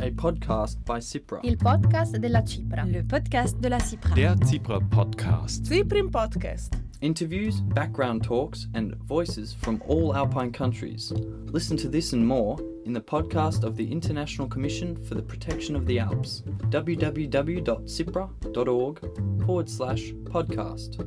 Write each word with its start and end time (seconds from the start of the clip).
a 0.00 0.10
podcast 0.10 0.84
by 0.84 1.00
Cipra. 1.00 1.40
Il 1.42 1.56
podcast 1.56 2.18
della 2.18 2.42
Cipra. 2.42 2.84
Le 2.84 3.02
podcast 3.02 3.60
de 3.60 3.68
la 3.68 3.78
Cipra. 3.78 4.14
Der 4.14 4.34
CIPRA 4.44 4.80
Podcast. 4.90 5.66
Cyprian 5.66 6.10
Podcast. 6.10 6.76
Interviews, 7.00 7.60
background 7.60 8.22
talks, 8.22 8.66
and 8.74 8.94
voices 9.06 9.52
from 9.52 9.82
all 9.88 10.14
Alpine 10.14 10.50
countries. 10.50 11.12
Listen 11.52 11.76
to 11.76 11.88
this 11.88 12.12
and 12.12 12.26
more 12.26 12.56
in 12.86 12.92
the 12.92 13.00
podcast 13.00 13.64
of 13.64 13.76
the 13.76 13.90
International 13.90 14.48
Commission 14.48 14.96
for 15.04 15.14
the 15.14 15.22
Protection 15.22 15.76
of 15.76 15.86
the 15.86 15.98
Alps, 15.98 16.42
www.cipra.org 16.70 19.00
forward 19.44 19.68
slash 19.68 20.12
podcast. 20.24 21.06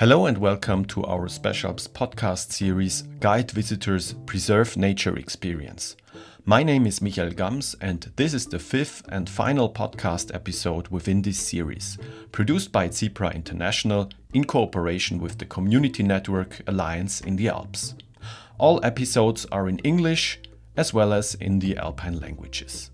Hello 0.00 0.24
and 0.24 0.38
welcome 0.38 0.86
to 0.86 1.04
our 1.04 1.28
speciAlps 1.28 1.86
podcast 1.86 2.52
series 2.52 3.02
Guide 3.20 3.50
Visitors 3.50 4.14
Preserve 4.24 4.74
Nature 4.78 5.14
Experience. 5.18 5.94
My 6.46 6.62
name 6.62 6.86
is 6.86 7.02
Michael 7.02 7.32
Gams, 7.32 7.76
and 7.82 8.10
this 8.16 8.32
is 8.32 8.46
the 8.46 8.58
fifth 8.58 9.02
and 9.10 9.28
final 9.28 9.70
podcast 9.70 10.34
episode 10.34 10.88
within 10.88 11.20
this 11.20 11.38
series, 11.38 11.98
produced 12.32 12.72
by 12.72 12.88
Cipra 12.88 13.34
International 13.34 14.08
in 14.32 14.44
cooperation 14.44 15.18
with 15.18 15.36
the 15.36 15.44
Community 15.44 16.02
Network 16.02 16.62
Alliance 16.66 17.20
in 17.20 17.36
the 17.36 17.50
Alps. 17.50 17.94
All 18.56 18.82
episodes 18.82 19.44
are 19.52 19.68
in 19.68 19.80
English 19.80 20.40
as 20.78 20.94
well 20.94 21.12
as 21.12 21.34
in 21.34 21.58
the 21.58 21.76
Alpine 21.76 22.18
languages. 22.18 22.90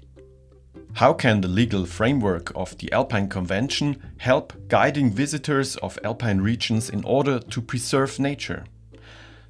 How 0.96 1.12
can 1.12 1.42
the 1.42 1.48
legal 1.48 1.84
framework 1.84 2.50
of 2.56 2.78
the 2.78 2.90
Alpine 2.90 3.28
Convention 3.28 4.00
help 4.16 4.54
guiding 4.68 5.10
visitors 5.10 5.76
of 5.76 5.98
Alpine 6.02 6.40
regions 6.40 6.88
in 6.88 7.04
order 7.04 7.38
to 7.38 7.60
preserve 7.60 8.18
nature? 8.18 8.64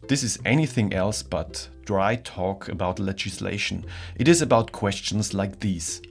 This 0.09 0.25
is 0.25 0.41
anything 0.45 0.93
else 0.93 1.23
but 1.23 1.69
dry 1.85 2.17
talk 2.17 2.69
about 2.69 2.99
legislation. 2.99 3.87
It 4.17 4.27
is 4.27 4.43
about 4.43 4.73
questions 4.73 5.35
like 5.35 5.61
these 5.61 6.03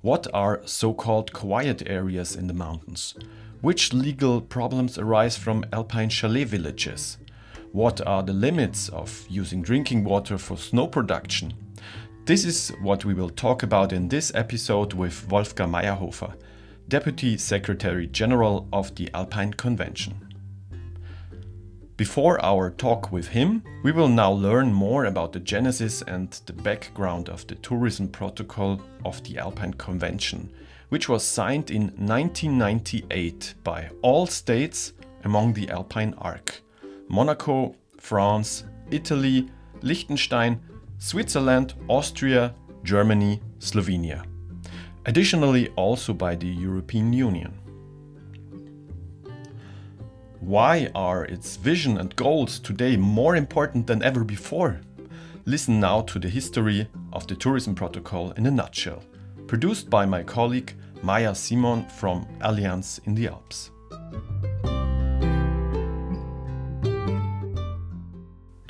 What 0.00 0.28
are 0.32 0.62
so 0.64 0.94
called 0.94 1.32
quiet 1.32 1.82
areas 1.86 2.36
in 2.36 2.46
the 2.46 2.54
mountains? 2.54 3.16
Which 3.62 3.92
legal 3.92 4.40
problems 4.40 4.96
arise 4.96 5.36
from 5.36 5.64
Alpine 5.72 6.10
chalet 6.10 6.44
villages? 6.44 7.18
What 7.72 8.00
are 8.06 8.22
the 8.22 8.32
limits 8.32 8.90
of 8.90 9.26
using 9.28 9.60
drinking 9.60 10.04
water 10.04 10.38
for 10.38 10.56
snow 10.56 10.86
production? 10.86 11.63
This 12.26 12.46
is 12.46 12.70
what 12.80 13.04
we 13.04 13.12
will 13.12 13.28
talk 13.28 13.62
about 13.62 13.92
in 13.92 14.08
this 14.08 14.32
episode 14.34 14.94
with 14.94 15.28
Wolfger 15.28 15.68
Mayrhofer, 15.68 16.34
Deputy 16.88 17.36
Secretary 17.36 18.06
General 18.06 18.66
of 18.72 18.94
the 18.94 19.10
Alpine 19.12 19.52
Convention. 19.52 20.34
Before 21.98 22.42
our 22.42 22.70
talk 22.70 23.12
with 23.12 23.28
him, 23.28 23.62
we 23.82 23.92
will 23.92 24.08
now 24.08 24.32
learn 24.32 24.72
more 24.72 25.04
about 25.04 25.34
the 25.34 25.38
genesis 25.38 26.00
and 26.00 26.30
the 26.46 26.54
background 26.54 27.28
of 27.28 27.46
the 27.46 27.56
Tourism 27.56 28.08
Protocol 28.08 28.80
of 29.04 29.22
the 29.24 29.36
Alpine 29.36 29.74
Convention, 29.74 30.50
which 30.88 31.10
was 31.10 31.24
signed 31.24 31.70
in 31.70 31.88
1998 31.98 33.54
by 33.62 33.90
all 34.00 34.26
states 34.26 34.94
among 35.24 35.52
the 35.52 35.68
Alpine 35.68 36.14
Arc 36.16 36.62
Monaco, 37.06 37.74
France, 37.98 38.64
Italy, 38.90 39.50
Liechtenstein, 39.82 40.58
Switzerland, 41.04 41.74
Austria, 41.86 42.54
Germany, 42.82 43.38
Slovenia. 43.58 44.24
Additionally, 45.04 45.68
also 45.76 46.14
by 46.14 46.34
the 46.34 46.46
European 46.46 47.12
Union. 47.12 47.52
Why 50.40 50.90
are 50.94 51.26
its 51.26 51.56
vision 51.56 51.98
and 51.98 52.16
goals 52.16 52.58
today 52.58 52.96
more 52.96 53.36
important 53.36 53.86
than 53.86 54.02
ever 54.02 54.24
before? 54.24 54.80
Listen 55.44 55.78
now 55.78 56.00
to 56.00 56.18
the 56.18 56.30
history 56.30 56.88
of 57.12 57.26
the 57.26 57.34
Tourism 57.34 57.74
Protocol 57.74 58.30
in 58.38 58.46
a 58.46 58.50
nutshell, 58.50 59.02
produced 59.46 59.90
by 59.90 60.06
my 60.06 60.22
colleague 60.22 60.72
Maya 61.02 61.34
Simon 61.34 61.84
from 61.86 62.26
Alliance 62.40 62.98
in 63.04 63.14
the 63.14 63.28
Alps. 63.28 63.70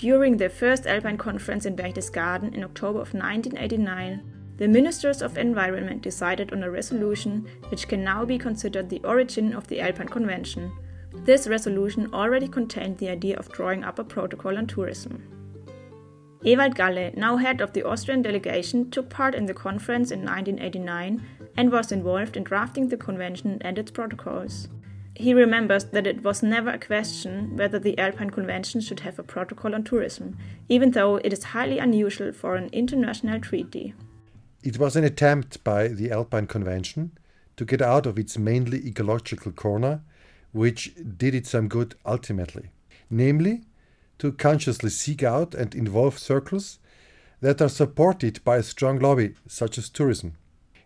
During 0.04 0.37
the 0.37 0.50
first 0.50 0.87
Alpine 0.87 1.16
Conference 1.16 1.65
in 1.65 1.76
Berchtesgaden 1.76 2.54
in 2.54 2.62
October 2.62 3.00
of 3.00 3.15
1989, 3.15 4.22
the 4.59 4.69
Ministers 4.69 5.22
of 5.22 5.38
Environment 5.38 6.03
decided 6.03 6.53
on 6.53 6.62
a 6.62 6.70
resolution 6.70 7.48
which 7.70 7.88
can 7.88 8.04
now 8.04 8.22
be 8.26 8.37
considered 8.37 8.91
the 8.91 9.00
origin 9.03 9.54
of 9.54 9.66
the 9.69 9.81
Alpine 9.81 10.09
Convention. 10.09 10.70
This 11.25 11.48
resolution 11.48 12.12
already 12.12 12.48
contained 12.48 12.98
the 12.98 13.09
idea 13.09 13.38
of 13.38 13.50
drawing 13.50 13.82
up 13.82 13.98
a 13.98 14.04
protocol 14.04 14.59
on 14.59 14.66
tourism. 14.66 15.22
Ewald 16.43 16.75
Galle, 16.75 17.10
now 17.16 17.38
head 17.38 17.62
of 17.62 17.72
the 17.72 17.88
Austrian 17.88 18.20
delegation, 18.20 18.91
took 18.91 19.09
part 19.09 19.34
in 19.34 19.47
the 19.47 19.54
conference 19.54 20.10
in 20.10 20.19
1989 20.19 21.22
and 21.56 21.72
was 21.72 21.93
involved 21.93 22.37
in 22.37 22.44
drafting 22.44 22.91
the 22.91 22.98
convention 22.98 23.56
and 23.62 23.78
its 23.78 23.91
protocols. 23.91 24.69
He 25.16 25.32
remembers 25.32 25.84
that 25.86 26.06
it 26.06 26.25
was 26.25 26.42
never 26.42 26.70
a 26.70 26.78
question 26.78 27.56
whether 27.56 27.78
the 27.78 27.97
Alpine 27.98 28.30
Convention 28.30 28.80
should 28.80 29.00
have 29.00 29.19
a 29.19 29.22
protocol 29.22 29.75
on 29.75 29.84
tourism, 29.84 30.36
even 30.69 30.91
though 30.91 31.16
it 31.16 31.32
is 31.32 31.44
highly 31.44 31.78
unusual 31.78 32.32
for 32.32 32.56
an 32.56 32.69
international 32.72 33.41
treaty. 33.41 33.94
It 34.64 34.78
was 34.78 34.97
an 34.97 35.04
attempt 35.04 35.62
by 35.62 35.88
the 35.88 36.10
Alpine 36.10 36.48
Convention 36.48 37.12
to 37.56 37.64
get 37.64 37.80
out 37.80 38.06
of 38.06 38.19
its 38.19 38.36
mainly 38.36 38.84
ecological 38.86 39.52
corner, 39.52 40.02
which 40.52 40.94
did 41.16 41.34
it 41.34 41.46
some 41.46 41.69
good 41.69 41.94
ultimately, 42.04 42.72
namely, 43.08 43.62
to 44.19 44.32
consciously 44.32 44.91
seek 44.91 45.22
out 45.22 45.54
and 45.54 45.75
involve 45.75 46.19
circles 46.19 46.78
that 47.41 47.60
are 47.60 47.69
supported 47.69 48.42
by 48.42 48.56
a 48.56 48.62
strong 48.62 48.98
lobby, 48.98 49.34
such 49.46 49.78
as 49.78 49.88
tourism. 49.88 50.34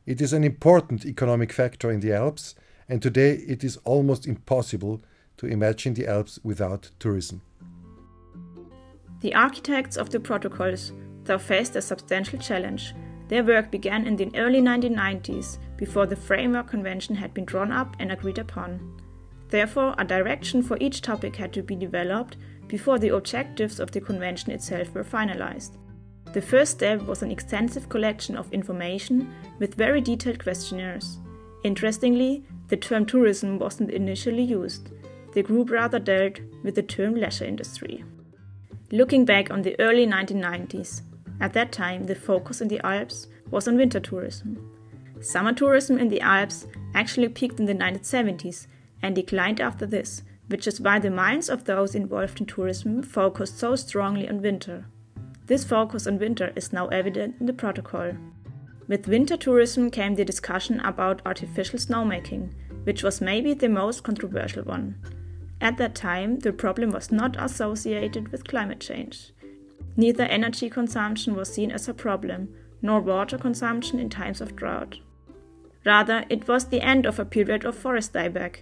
It 0.05 0.21
is 0.21 0.33
an 0.33 0.45
important 0.45 1.07
economic 1.07 1.53
factor 1.53 1.91
in 1.91 2.01
the 2.01 2.13
Alps 2.13 2.55
and 2.89 3.03
today 3.03 3.35
it 3.47 3.63
is 3.65 3.79
almost 3.85 4.27
impossible 4.27 5.03
to 5.37 5.47
imagine 5.47 5.95
the 5.95 6.07
Alps 6.07 6.39
without 6.43 6.91
tourism. 6.99 7.43
The 9.21 9.35
architects 9.35 9.97
of 9.97 10.11
the 10.11 10.21
protocols, 10.21 10.93
though 11.25 11.39
faced 11.39 11.77
a 11.77 11.83
substantial 11.83 12.39
challenge, 12.39 12.95
their 13.29 13.45
work 13.45 13.71
began 13.71 14.07
in 14.07 14.17
the 14.17 14.31
early 14.37 14.61
1990s 14.61 15.59
before 15.77 16.07
the 16.07 16.17
framework 16.17 16.69
convention 16.69 17.15
had 17.15 17.35
been 17.35 17.45
drawn 17.45 17.73
up 17.73 17.95
and 17.99 18.11
agreed 18.11 18.39
upon. 18.39 19.01
Therefore, 19.49 19.95
a 19.99 20.05
direction 20.05 20.63
for 20.63 20.77
each 20.81 21.03
topic 21.03 21.37
had 21.37 21.53
to 21.55 21.63
be 21.63 21.75
developed 21.75 22.37
before 22.69 22.99
the 22.99 23.15
objectives 23.15 23.81
of 23.81 23.91
the 23.91 24.01
convention 24.01 24.53
itself 24.53 24.95
were 24.95 25.05
finalized. 25.05 25.77
The 26.33 26.43
first 26.43 26.73
step 26.73 27.03
was 27.03 27.23
an 27.23 27.31
extensive 27.31 27.89
collection 27.89 28.37
of 28.37 28.53
information 28.53 29.33
with 29.59 29.75
very 29.75 30.01
detailed 30.01 30.43
questionnaires. 30.43 31.19
Interestingly, 31.65 32.45
the 32.69 32.77
term 32.77 33.07
tourism 33.07 33.59
wasn't 33.59 33.91
initially 33.91 34.43
used. 34.43 34.91
The 35.35 35.43
group 35.43 35.71
rather 35.71 35.99
dealt 35.99 36.41
with 36.63 36.75
the 36.75 36.83
term 36.83 37.15
leisure 37.15 37.45
industry. 37.45 38.05
Looking 38.91 39.25
back 39.25 39.51
on 39.51 39.63
the 39.63 39.79
early 39.79 40.07
1990s, 40.07 41.03
at 41.41 41.53
that 41.53 41.73
time 41.73 42.05
the 42.05 42.15
focus 42.15 42.61
in 42.61 42.69
the 42.69 42.85
Alps 42.85 43.27
was 43.51 43.69
on 43.69 43.77
winter 43.77 44.01
tourism. 44.01 44.59
Summer 45.21 45.53
tourism 45.53 45.99
in 45.99 46.09
the 46.09 46.21
Alps 46.21 46.67
actually 46.95 47.29
peaked 47.29 47.61
in 47.61 47.67
the 47.67 47.75
1970s 47.75 48.67
and 49.03 49.15
declined 49.15 49.61
after 49.61 49.87
this, 49.87 50.23
which 50.49 50.67
is 50.67 50.81
why 50.81 50.99
the 50.99 51.11
minds 51.11 51.49
of 51.49 51.65
those 51.65 51.95
involved 51.95 52.41
in 52.41 52.47
tourism 52.47 53.03
focused 53.03 53.59
so 53.59 53.77
strongly 53.77 54.29
on 54.29 54.43
winter. 54.43 54.87
This 55.47 55.65
focus 55.65 56.07
on 56.07 56.19
winter 56.19 56.53
is 56.57 56.73
now 56.73 56.89
evident 56.89 57.37
in 57.41 57.47
the 57.47 57.53
protocol. 57.53 58.13
With 58.89 59.07
winter 59.07 59.37
tourism 59.37 59.91
came 59.91 60.15
the 60.15 60.25
discussion 60.25 60.81
about 60.81 61.21
artificial 61.27 61.79
snowmaking, 61.79 62.53
which 62.85 63.03
was 63.03 63.21
maybe 63.21 63.53
the 63.53 63.69
most 63.69 64.03
controversial 64.03 64.65
one. 64.65 64.97
At 65.61 65.77
that 65.77 65.95
time, 65.95 66.39
the 66.39 66.55
problem 66.55 66.91
was 66.91 67.13
not 67.13 67.37
associated 67.39 68.29
with 68.29 68.49
climate 68.49 68.81
change. 68.81 69.33
Neither 69.97 70.25
energy 70.25 70.71
consumption 70.71 71.35
was 71.35 71.53
seen 71.53 71.71
as 71.71 71.87
a 71.87 71.93
problem, 71.95 72.49
nor 72.81 73.01
water 73.01 73.37
consumption 73.37 73.99
in 73.99 74.09
times 74.09 74.41
of 74.41 74.57
drought. 74.57 74.99
Rather, 75.85 76.25
it 76.31 76.49
was 76.49 76.67
the 76.67 76.81
end 76.81 77.05
of 77.05 77.19
a 77.19 77.25
period 77.25 77.65
of 77.65 77.77
forest 77.77 78.15
dieback. 78.15 78.61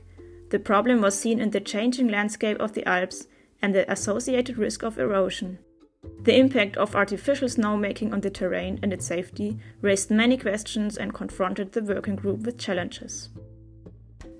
The 0.50 0.58
problem 0.58 1.02
was 1.02 1.18
seen 1.18 1.40
in 1.40 1.50
the 1.50 1.60
changing 1.60 2.08
landscape 2.08 2.58
of 2.58 2.72
the 2.72 2.86
Alps 2.88 3.28
and 3.62 3.74
the 3.74 3.90
associated 3.90 4.58
risk 4.58 4.82
of 4.82 4.98
erosion. 4.98 5.58
The 6.22 6.36
impact 6.36 6.76
of 6.76 6.96
artificial 6.96 7.48
snowmaking 7.48 8.12
on 8.12 8.20
the 8.20 8.30
terrain 8.30 8.80
and 8.82 8.92
its 8.92 9.06
safety 9.06 9.58
raised 9.80 10.10
many 10.10 10.36
questions 10.36 10.96
and 10.96 11.14
confronted 11.14 11.72
the 11.72 11.82
working 11.82 12.16
group 12.16 12.40
with 12.40 12.58
challenges. 12.58 13.28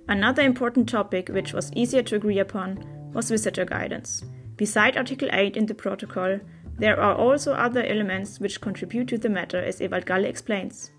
Another 0.08 0.42
important 0.42 0.88
topic 0.88 1.28
which 1.28 1.52
was 1.52 1.72
easier 1.74 2.02
to 2.02 2.16
agree 2.16 2.38
upon 2.38 2.84
was 3.12 3.30
visitor 3.30 3.64
guidance. 3.64 4.24
Beside 4.56 4.96
Article 4.96 5.28
8 5.32 5.56
in 5.56 5.66
the 5.66 5.74
protocol, 5.74 6.40
there 6.78 7.00
are 7.00 7.14
also 7.14 7.52
other 7.52 7.82
elements 7.84 8.38
which 8.38 8.60
contribute 8.60 9.08
to 9.08 9.18
the 9.18 9.28
matter, 9.28 9.58
as 9.58 9.80
Ewald 9.80 10.06
Galle 10.06 10.24
explains. 10.24 10.90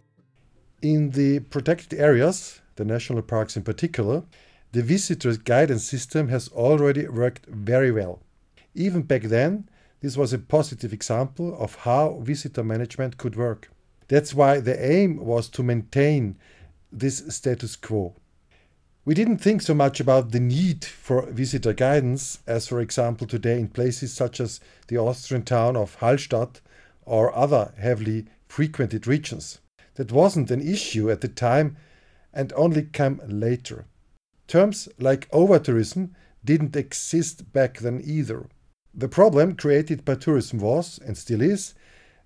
In 0.81 1.11
the 1.11 1.39
protected 1.39 1.99
areas, 1.99 2.61
the 2.75 2.85
national 2.85 3.21
parks 3.21 3.55
in 3.55 3.63
particular, 3.63 4.23
the 4.71 4.83
visitor 4.83 5.35
guidance 5.35 5.83
system 5.83 6.27
has 6.27 6.49
already 6.49 7.07
worked 7.07 7.45
very 7.47 7.91
well. 7.91 8.21
Even 8.75 9.01
back 9.01 9.23
then, 9.23 9.69
this 10.01 10.15
was 10.15 10.33
a 10.33 10.39
positive 10.39 10.94
example 10.94 11.55
of 11.59 11.75
how 11.75 12.19
visitor 12.21 12.63
management 12.63 13.17
could 13.17 13.35
work. 13.35 13.69
That's 14.07 14.33
why 14.33 14.59
the 14.59 14.79
aim 14.83 15.17
was 15.17 15.49
to 15.49 15.63
maintain 15.63 16.38
this 16.91 17.23
status 17.29 17.75
quo. 17.75 18.15
We 19.05 19.13
didn't 19.13 19.38
think 19.38 19.61
so 19.61 19.73
much 19.73 19.99
about 19.99 20.31
the 20.31 20.39
need 20.39 20.83
for 20.83 21.25
visitor 21.31 21.73
guidance 21.73 22.39
as, 22.45 22.67
for 22.67 22.81
example, 22.81 23.25
today 23.25 23.59
in 23.59 23.69
places 23.69 24.13
such 24.13 24.39
as 24.39 24.59
the 24.88 24.97
Austrian 24.97 25.44
town 25.44 25.77
of 25.77 25.97
Hallstatt 26.00 26.59
or 27.05 27.33
other 27.35 27.73
heavily 27.77 28.25
frequented 28.47 29.07
regions. 29.07 29.59
That 29.95 30.11
wasn't 30.11 30.51
an 30.51 30.61
issue 30.61 31.09
at 31.09 31.21
the 31.21 31.29
time 31.29 31.77
and 32.33 32.53
only 32.53 32.83
came 32.83 33.21
later. 33.25 33.85
Terms 34.47 34.88
like 35.00 35.31
overtourism 35.31 36.11
didn't 36.43 36.75
exist 36.75 37.51
back 37.51 37.79
then 37.79 38.01
either. 38.03 38.47
The 38.99 39.07
problem 39.07 39.55
created 39.55 40.03
by 40.03 40.15
tourism 40.15 40.57
was, 40.57 40.99
and 41.05 41.15
still 41.15 41.39
is, 41.41 41.75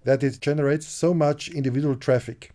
that 0.05 0.23
it 0.23 0.39
generates 0.39 0.87
so 0.87 1.13
much 1.13 1.49
individual 1.49 1.97
traffic. 1.97 2.53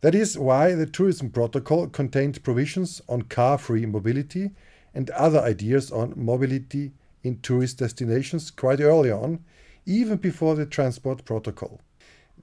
That 0.00 0.12
is 0.12 0.36
why 0.36 0.74
the 0.74 0.86
tourism 0.86 1.30
protocol 1.30 1.86
contained 1.86 2.42
provisions 2.42 3.00
on 3.08 3.22
car 3.22 3.56
free 3.58 3.86
mobility 3.86 4.50
and 4.92 5.08
other 5.10 5.38
ideas 5.38 5.92
on 5.92 6.14
mobility 6.16 6.94
in 7.22 7.38
tourist 7.42 7.78
destinations 7.78 8.50
quite 8.50 8.80
early 8.80 9.12
on, 9.12 9.44
even 9.86 10.16
before 10.16 10.56
the 10.56 10.66
transport 10.66 11.24
protocol. 11.24 11.80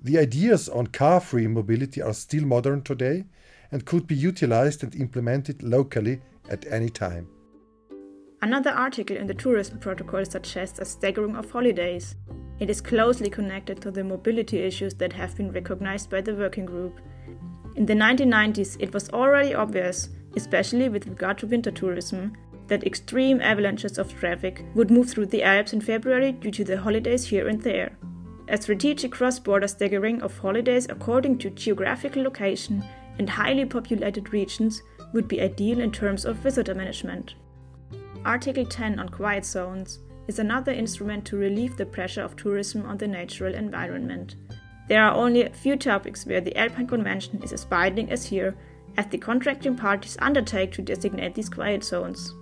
The 0.01 0.17
ideas 0.17 0.69
on 0.69 0.87
car 0.87 1.19
free 1.19 1.47
mobility 1.47 2.01
are 2.01 2.13
still 2.13 2.45
modern 2.45 2.83
today 2.83 3.25
and 3.69 3.85
could 3.85 4.07
be 4.07 4.15
utilized 4.15 4.81
and 4.81 4.95
implemented 4.95 5.61
locally 5.61 6.21
at 6.49 6.65
any 6.71 6.89
time. 6.89 7.27
Another 8.41 8.71
article 8.71 9.17
in 9.17 9.27
the 9.27 9.33
tourism 9.33 9.79
protocol 9.79 10.25
suggests 10.25 10.79
a 10.79 10.85
staggering 10.85 11.35
of 11.35 11.51
holidays. 11.51 12.15
It 12.59 12.69
is 12.69 12.81
closely 12.81 13.29
connected 13.29 13.81
to 13.81 13.91
the 13.91 14.03
mobility 14.03 14.59
issues 14.59 14.93
that 14.95 15.13
have 15.13 15.35
been 15.35 15.51
recognized 15.51 16.09
by 16.09 16.21
the 16.21 16.35
working 16.35 16.65
group 16.65 16.99
in 17.75 17.85
the 17.85 17.93
1990s, 17.93 18.75
it 18.79 18.93
was 18.93 19.09
already 19.11 19.53
obvious, 19.53 20.09
especially 20.35 20.89
with 20.89 21.07
regard 21.07 21.37
to 21.37 21.47
winter 21.47 21.71
tourism, 21.71 22.35
that 22.67 22.85
extreme 22.85 23.39
avalanches 23.41 23.97
of 23.97 24.13
traffic 24.13 24.65
would 24.75 24.91
move 24.91 25.09
through 25.09 25.27
the 25.27 25.43
Alps 25.43 25.73
in 25.73 25.79
February 25.79 26.33
due 26.33 26.51
to 26.51 26.63
the 26.65 26.77
holidays 26.77 27.25
here 27.25 27.47
and 27.47 27.61
there. 27.61 27.97
A 28.49 28.61
strategic 28.61 29.13
cross 29.13 29.39
border 29.39 29.67
staggering 29.67 30.21
of 30.21 30.37
holidays 30.37 30.87
according 30.89 31.37
to 31.39 31.49
geographical 31.49 32.23
location 32.23 32.83
and 33.17 33.29
highly 33.29 33.65
populated 33.65 34.33
regions 34.33 34.81
would 35.13 35.27
be 35.27 35.41
ideal 35.41 35.79
in 35.79 35.91
terms 35.91 36.25
of 36.25 36.37
visitor 36.37 36.75
management. 36.75 37.35
Article 38.23 38.65
10 38.65 38.99
on 38.99 39.09
quiet 39.09 39.43
zones 39.43 39.99
is 40.27 40.37
another 40.37 40.71
instrument 40.71 41.25
to 41.25 41.37
relieve 41.37 41.75
the 41.75 41.85
pressure 41.85 42.21
of 42.21 42.35
tourism 42.35 42.85
on 42.85 42.97
the 42.97 43.07
natural 43.07 43.55
environment. 43.55 44.35
There 44.87 45.03
are 45.03 45.15
only 45.15 45.43
a 45.43 45.49
few 45.49 45.75
topics 45.75 46.25
where 46.25 46.41
the 46.41 46.55
Alpine 46.55 46.85
Convention 46.85 47.41
is 47.41 47.51
as 47.51 47.65
binding 47.65 48.11
as 48.11 48.25
here, 48.25 48.55
as 48.95 49.07
the 49.07 49.17
contracting 49.17 49.75
parties 49.75 50.17
undertake 50.21 50.71
to 50.73 50.83
designate 50.83 51.33
these 51.33 51.49
quiet 51.49 51.83
zones. 51.83 52.33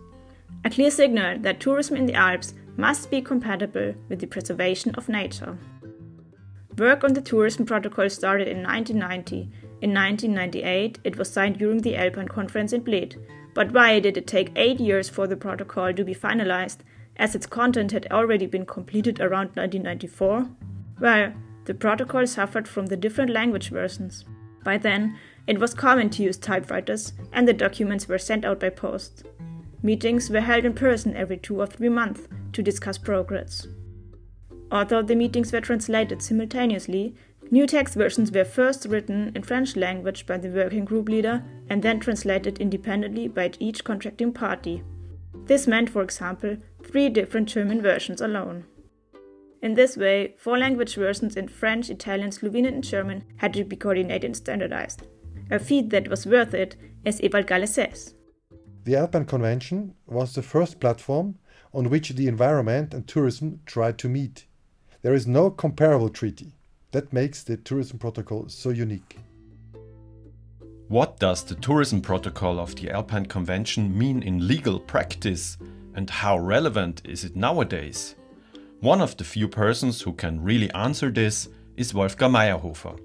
A 0.66 0.70
clear 0.70 0.92
signal 0.92 1.40
that 1.40 1.62
tourism 1.62 1.96
in 1.96 2.06
the 2.08 2.16
Alps 2.16 2.54
must 2.76 3.10
be 3.10 3.22
compatible 3.22 3.94
with 4.10 4.20
the 4.20 4.28
preservation 4.28 4.94
of 4.96 5.08
nature. 5.08 5.58
Work 6.78 7.06
on 7.06 7.14
the 7.14 7.22
tourism 7.22 7.66
protocol 7.66 8.10
started 8.10 8.50
in 8.50 8.64
1990. 8.64 9.50
In 9.82 9.94
1998, 9.94 11.00
it 11.04 11.18
was 11.18 11.32
signed 11.32 11.58
during 11.58 11.82
the 11.82 11.96
Alpine 11.96 12.28
Conference 12.28 12.74
in 12.74 12.82
Bled. 12.82 13.16
But 13.54 13.72
why 13.72 14.00
did 14.00 14.18
it 14.18 14.28
take 14.28 14.52
eight 14.56 14.80
years 14.80 15.08
for 15.08 15.26
the 15.26 15.38
protocol 15.38 15.94
to 15.94 16.04
be 16.04 16.14
finalized, 16.14 16.80
as 17.16 17.34
its 17.34 17.46
content 17.46 17.92
had 17.92 18.08
already 18.12 18.46
been 18.46 18.66
completed 18.66 19.20
around 19.20 19.56
1994? 19.56 20.50
Well, 21.00 21.34
the 21.66 21.74
protocol 21.74 22.28
suffered 22.28 22.68
from 22.68 22.88
the 22.88 22.98
different 22.98 23.32
language 23.32 23.70
versions. 23.70 24.26
By 24.64 24.78
then, 24.78 25.18
it 25.48 25.60
was 25.60 25.74
common 25.74 26.10
to 26.12 26.24
use 26.24 26.38
typewriters, 26.38 27.14
and 27.32 27.48
the 27.48 27.54
documents 27.54 28.08
were 28.08 28.18
sent 28.18 28.44
out 28.44 28.60
by 28.60 28.70
post. 28.70 29.24
Meetings 29.82 30.30
were 30.30 30.42
held 30.42 30.66
in 30.66 30.74
person 30.74 31.16
every 31.16 31.38
two 31.38 31.60
or 31.60 31.68
three 31.68 31.90
months 31.90 32.28
to 32.52 32.62
discuss 32.62 32.98
progress. 32.98 33.66
Although 34.72 35.02
the 35.02 35.16
meetings 35.16 35.52
were 35.52 35.62
translated 35.62 36.22
simultaneously, 36.22 37.16
new 37.52 37.66
text 37.66 37.96
versions 37.96 38.32
were 38.32 38.46
first 38.46 38.86
written 38.86 39.32
in 39.36 39.44
French 39.44 39.76
language 39.76 40.26
by 40.26 40.38
the 40.38 40.50
working 40.50 40.86
group 40.86 41.10
leader 41.10 41.44
and 41.70 41.82
then 41.82 42.00
translated 42.00 42.60
independently 42.60 43.28
by 43.28 43.52
each 43.60 43.84
contracting 43.84 44.32
party. 44.32 44.84
This 45.46 45.68
meant, 45.68 45.90
for 45.90 46.02
example, 46.02 46.58
three 46.84 47.10
different 47.10 47.50
German 47.50 47.82
versions 47.82 48.22
alone. 48.22 48.66
In 49.62 49.74
this 49.74 49.98
way, 49.98 50.36
four 50.38 50.58
language 50.58 50.96
versions 50.96 51.36
in 51.36 51.48
French, 51.48 51.90
Italian, 51.90 52.30
Slovenian, 52.30 52.76
and 52.76 52.84
German 52.84 53.26
had 53.38 53.54
to 53.54 53.64
be 53.64 53.76
coordinated 53.76 54.24
and 54.24 54.38
standardized. 54.38 55.08
A 55.52 55.60
feat 55.60 55.90
that 55.90 56.08
was 56.08 56.26
worth 56.26 56.54
it, 56.54 56.76
as 57.06 57.20
Ewald 57.22 57.48
Galle 57.48 57.68
says. 57.68 58.14
The 58.86 58.96
Alpine 58.96 59.26
Convention 59.26 59.96
was 60.06 60.34
the 60.34 60.42
first 60.42 60.80
platform 60.80 61.40
on 61.74 61.90
which 61.90 62.12
the 62.12 62.28
environment 62.28 62.94
and 62.94 63.08
tourism 63.08 63.60
tried 63.66 63.98
to 64.00 64.10
meet. 64.10 64.46
There 65.02 65.14
is 65.14 65.28
no 65.28 65.50
comparable 65.50 66.10
treaty. 66.10 66.59
That 66.92 67.14
makes 67.14 67.44
the 67.44 67.58
tourism 67.58 68.00
protocol 68.00 68.50
so 68.50 68.72
unique. 68.72 69.20
What 70.88 71.20
does 71.20 71.44
the 71.44 71.54
tourism 71.54 72.02
protocol 72.02 72.60
of 72.60 72.76
the 72.76 72.90
Alpine 72.90 73.28
Convention 73.28 73.96
mean 73.96 74.24
in 74.24 74.48
legal 74.48 74.80
practice 74.80 75.58
and 75.94 76.10
how 76.10 76.40
relevant 76.40 77.04
is 77.06 77.24
it 77.24 77.36
nowadays? 77.36 78.16
One 78.80 79.02
of 79.02 79.16
the 79.18 79.24
few 79.24 79.48
persons 79.48 80.02
who 80.02 80.14
can 80.14 80.42
really 80.42 80.72
answer 80.72 81.12
this 81.12 81.50
is 81.78 81.94
Wolfger 81.94 82.28
Mayrhofer. 82.28 83.00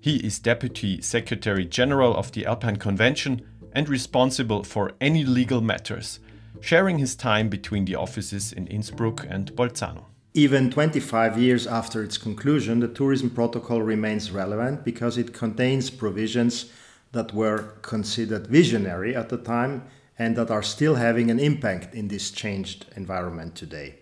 He 0.00 0.16
is 0.16 0.38
Deputy 0.38 1.02
Secretary 1.02 1.66
General 1.66 2.16
of 2.16 2.32
the 2.32 2.46
Alpine 2.46 2.76
Convention 2.76 3.42
and 3.72 3.86
responsible 3.86 4.64
for 4.64 4.92
any 4.98 5.24
legal 5.24 5.60
matters, 5.60 6.20
sharing 6.62 6.96
his 6.96 7.14
time 7.14 7.50
between 7.50 7.84
the 7.84 7.96
offices 7.96 8.50
in 8.50 8.66
Innsbruck 8.66 9.26
and 9.28 9.52
Bolzano. 9.54 10.09
Even 10.34 10.70
25 10.70 11.38
years 11.38 11.66
after 11.66 12.04
its 12.04 12.16
conclusion, 12.16 12.78
the 12.78 12.86
tourism 12.86 13.30
protocol 13.30 13.82
remains 13.82 14.30
relevant 14.30 14.84
because 14.84 15.18
it 15.18 15.34
contains 15.34 15.90
provisions 15.90 16.70
that 17.10 17.34
were 17.34 17.74
considered 17.82 18.46
visionary 18.46 19.16
at 19.16 19.28
the 19.28 19.38
time 19.38 19.82
and 20.16 20.36
that 20.36 20.48
are 20.48 20.62
still 20.62 20.94
having 20.94 21.32
an 21.32 21.40
impact 21.40 21.96
in 21.96 22.06
this 22.06 22.30
changed 22.30 22.86
environment 22.94 23.56
today. 23.56 23.96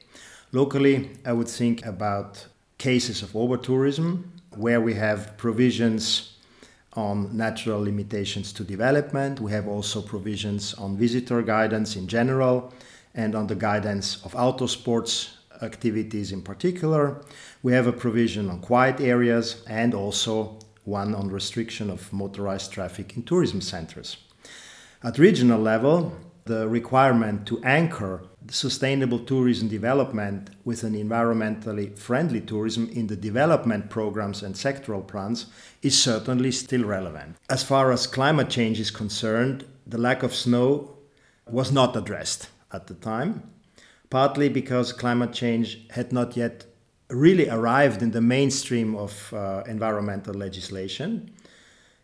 Locally, 0.52 1.08
I 1.24 1.32
would 1.32 1.48
think 1.48 1.86
about 1.86 2.46
cases 2.76 3.22
of 3.22 3.32
overtourism, 3.32 4.24
where 4.54 4.82
we 4.82 4.92
have 4.94 5.34
provisions 5.38 6.36
on 6.92 7.34
natural 7.34 7.80
limitations 7.80 8.52
to 8.52 8.64
development. 8.64 9.40
We 9.40 9.52
have 9.52 9.66
also 9.66 10.02
provisions 10.02 10.74
on 10.74 10.98
visitor 10.98 11.40
guidance 11.40 11.96
in 11.96 12.06
general 12.06 12.70
and 13.14 13.34
on 13.34 13.46
the 13.46 13.54
guidance 13.54 14.22
of 14.24 14.36
outdoor 14.36 14.68
sports 14.68 15.37
activities 15.62 16.32
in 16.32 16.42
particular. 16.42 17.22
We 17.62 17.72
have 17.72 17.86
a 17.86 17.92
provision 17.92 18.48
on 18.50 18.60
quiet 18.60 19.00
areas 19.00 19.62
and 19.68 19.94
also 19.94 20.58
one 20.84 21.14
on 21.14 21.28
restriction 21.28 21.90
of 21.90 22.12
motorized 22.12 22.72
traffic 22.72 23.16
in 23.16 23.22
tourism 23.22 23.60
centers. 23.60 24.16
At 25.02 25.18
regional 25.18 25.60
level, 25.60 26.12
the 26.44 26.66
requirement 26.66 27.46
to 27.46 27.62
anchor 27.62 28.22
sustainable 28.50 29.18
tourism 29.18 29.68
development 29.68 30.50
with 30.64 30.82
an 30.82 30.94
environmentally 30.94 31.96
friendly 31.98 32.40
tourism 32.40 32.88
in 32.88 33.06
the 33.06 33.16
development 33.16 33.90
programs 33.90 34.42
and 34.42 34.54
sectoral 34.54 35.06
plans 35.06 35.46
is 35.82 36.02
certainly 36.02 36.50
still 36.50 36.84
relevant. 36.84 37.36
As 37.50 37.62
far 37.62 37.92
as 37.92 38.06
climate 38.06 38.48
change 38.48 38.80
is 38.80 38.90
concerned, 38.90 39.66
the 39.86 39.98
lack 39.98 40.22
of 40.22 40.34
snow 40.34 40.96
was 41.46 41.70
not 41.70 41.96
addressed 41.96 42.48
at 42.72 42.86
the 42.86 42.94
time, 42.94 43.42
partly 44.10 44.48
because 44.48 44.92
climate 44.92 45.32
change 45.32 45.88
had 45.90 46.12
not 46.12 46.36
yet 46.36 46.66
really 47.10 47.48
arrived 47.48 48.02
in 48.02 48.10
the 48.10 48.20
mainstream 48.20 48.94
of 48.94 49.32
uh, 49.32 49.62
environmental 49.66 50.34
legislation. 50.34 51.30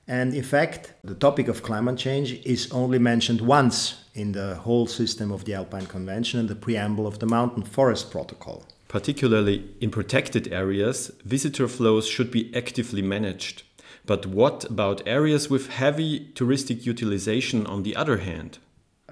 And 0.07 0.35
in 0.35 0.43
fact, 0.43 0.93
the 1.03 1.15
topic 1.15 1.49
of 1.49 1.63
climate 1.63 1.97
change 1.97 2.33
is 2.45 2.71
only 2.73 2.99
mentioned 2.99 3.41
once 3.41 4.05
in 4.15 4.33
the 4.33 4.57
whole 4.57 4.87
system 4.87 5.33
of 5.33 5.45
the 5.45 5.55
Alpine 5.55 5.87
Convention 5.87 6.41
and 6.41 6.49
the 6.49 6.55
preamble 6.55 7.07
of 7.07 7.19
the 7.19 7.27
Mountain 7.27 7.65
Forest 7.65 8.11
Protocol. 8.11 8.65
Particularly 8.89 9.65
in 9.81 9.91
protected 9.91 10.53
areas, 10.53 11.11
visitor 11.25 11.69
flows 11.69 12.07
should 12.07 12.31
be 12.31 12.55
actively 12.55 13.03
managed. 13.03 13.63
But 14.07 14.27
what 14.27 14.65
about 14.65 15.07
areas 15.07 15.49
with 15.49 15.71
heavy 15.71 16.31
touristic 16.35 16.85
utilization 16.85 17.67
on 17.67 17.83
the 17.83 17.97
other 17.97 18.19
hand? 18.19 18.59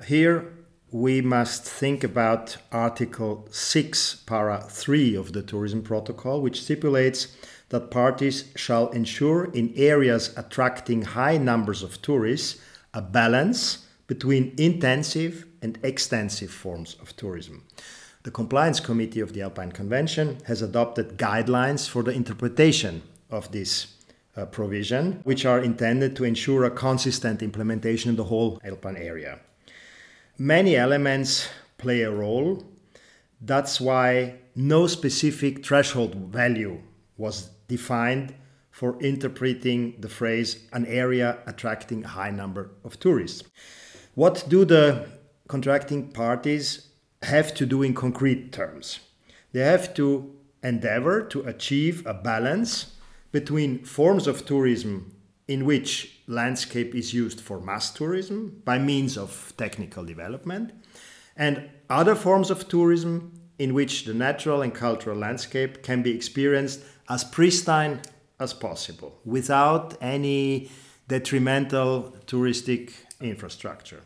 Here, 0.06 0.51
we 0.92 1.22
must 1.22 1.64
think 1.64 2.04
about 2.04 2.58
Article 2.70 3.48
6, 3.50 4.16
Para 4.26 4.60
3 4.68 5.14
of 5.14 5.32
the 5.32 5.42
Tourism 5.42 5.82
Protocol, 5.82 6.42
which 6.42 6.62
stipulates 6.62 7.34
that 7.70 7.90
parties 7.90 8.44
shall 8.56 8.88
ensure 8.90 9.46
in 9.46 9.72
areas 9.74 10.34
attracting 10.36 11.00
high 11.02 11.38
numbers 11.38 11.82
of 11.82 12.02
tourists 12.02 12.60
a 12.92 13.00
balance 13.00 13.86
between 14.06 14.54
intensive 14.58 15.46
and 15.62 15.78
extensive 15.82 16.50
forms 16.50 16.96
of 17.00 17.16
tourism. 17.16 17.64
The 18.24 18.30
Compliance 18.30 18.78
Committee 18.78 19.20
of 19.20 19.32
the 19.32 19.40
Alpine 19.40 19.72
Convention 19.72 20.40
has 20.46 20.60
adopted 20.60 21.16
guidelines 21.16 21.88
for 21.88 22.02
the 22.02 22.12
interpretation 22.12 23.00
of 23.30 23.50
this 23.50 23.94
uh, 24.36 24.44
provision, 24.44 25.20
which 25.24 25.46
are 25.46 25.60
intended 25.60 26.14
to 26.16 26.24
ensure 26.24 26.64
a 26.64 26.70
consistent 26.70 27.42
implementation 27.42 28.10
in 28.10 28.16
the 28.16 28.24
whole 28.24 28.60
Alpine 28.62 28.98
area. 28.98 29.38
Many 30.38 30.76
elements 30.76 31.48
play 31.76 32.02
a 32.02 32.10
role. 32.10 32.64
That's 33.40 33.80
why 33.80 34.36
no 34.54 34.86
specific 34.86 35.64
threshold 35.64 36.14
value 36.14 36.80
was 37.16 37.50
defined 37.68 38.34
for 38.70 39.00
interpreting 39.02 40.00
the 40.00 40.08
phrase 40.08 40.64
an 40.72 40.86
area 40.86 41.38
attracting 41.46 42.04
a 42.04 42.08
high 42.08 42.30
number 42.30 42.70
of 42.82 42.98
tourists. 42.98 43.42
What 44.14 44.44
do 44.48 44.64
the 44.64 45.06
contracting 45.48 46.08
parties 46.08 46.88
have 47.22 47.54
to 47.54 47.66
do 47.66 47.82
in 47.82 47.92
concrete 47.94 48.52
terms? 48.52 49.00
They 49.52 49.60
have 49.60 49.92
to 49.94 50.34
endeavor 50.62 51.22
to 51.24 51.42
achieve 51.42 52.06
a 52.06 52.14
balance 52.14 52.96
between 53.32 53.84
forms 53.84 54.26
of 54.26 54.46
tourism 54.46 55.14
in 55.52 55.66
which 55.66 56.20
landscape 56.26 56.94
is 56.94 57.12
used 57.12 57.38
for 57.38 57.60
mass 57.60 57.92
tourism 57.92 58.62
by 58.64 58.78
means 58.78 59.18
of 59.18 59.52
technical 59.58 60.02
development 60.02 60.72
and 61.36 61.68
other 61.90 62.14
forms 62.14 62.50
of 62.50 62.68
tourism 62.68 63.32
in 63.58 63.74
which 63.74 64.04
the 64.06 64.14
natural 64.14 64.62
and 64.62 64.74
cultural 64.74 65.16
landscape 65.16 65.82
can 65.82 66.02
be 66.02 66.10
experienced 66.14 66.80
as 67.10 67.22
pristine 67.22 68.00
as 68.40 68.54
possible 68.54 69.20
without 69.26 69.94
any 70.00 70.70
detrimental 71.06 72.16
touristic 72.26 72.92
infrastructure. 73.20 74.02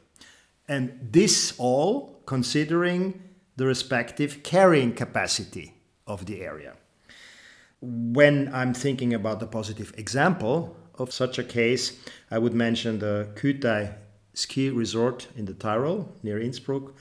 And 0.66 0.98
this 1.12 1.54
all 1.58 2.22
considering 2.26 3.22
the 3.54 3.66
respective 3.66 4.42
carrying 4.42 4.92
capacity 4.92 5.74
of 6.08 6.26
the 6.26 6.42
area. 6.42 6.74
When 7.80 8.52
I'm 8.52 8.74
thinking 8.74 9.14
about 9.14 9.38
the 9.38 9.46
positive 9.46 9.94
example 9.96 10.76
of 10.98 11.12
such 11.12 11.38
a 11.38 11.44
case, 11.44 11.98
I 12.30 12.38
would 12.38 12.54
mention 12.54 12.98
the 12.98 13.28
Kühtai 13.34 13.94
ski 14.34 14.70
resort 14.70 15.28
in 15.36 15.46
the 15.46 15.54
Tyrol 15.54 16.12
near 16.22 16.38
Innsbruck, 16.38 16.94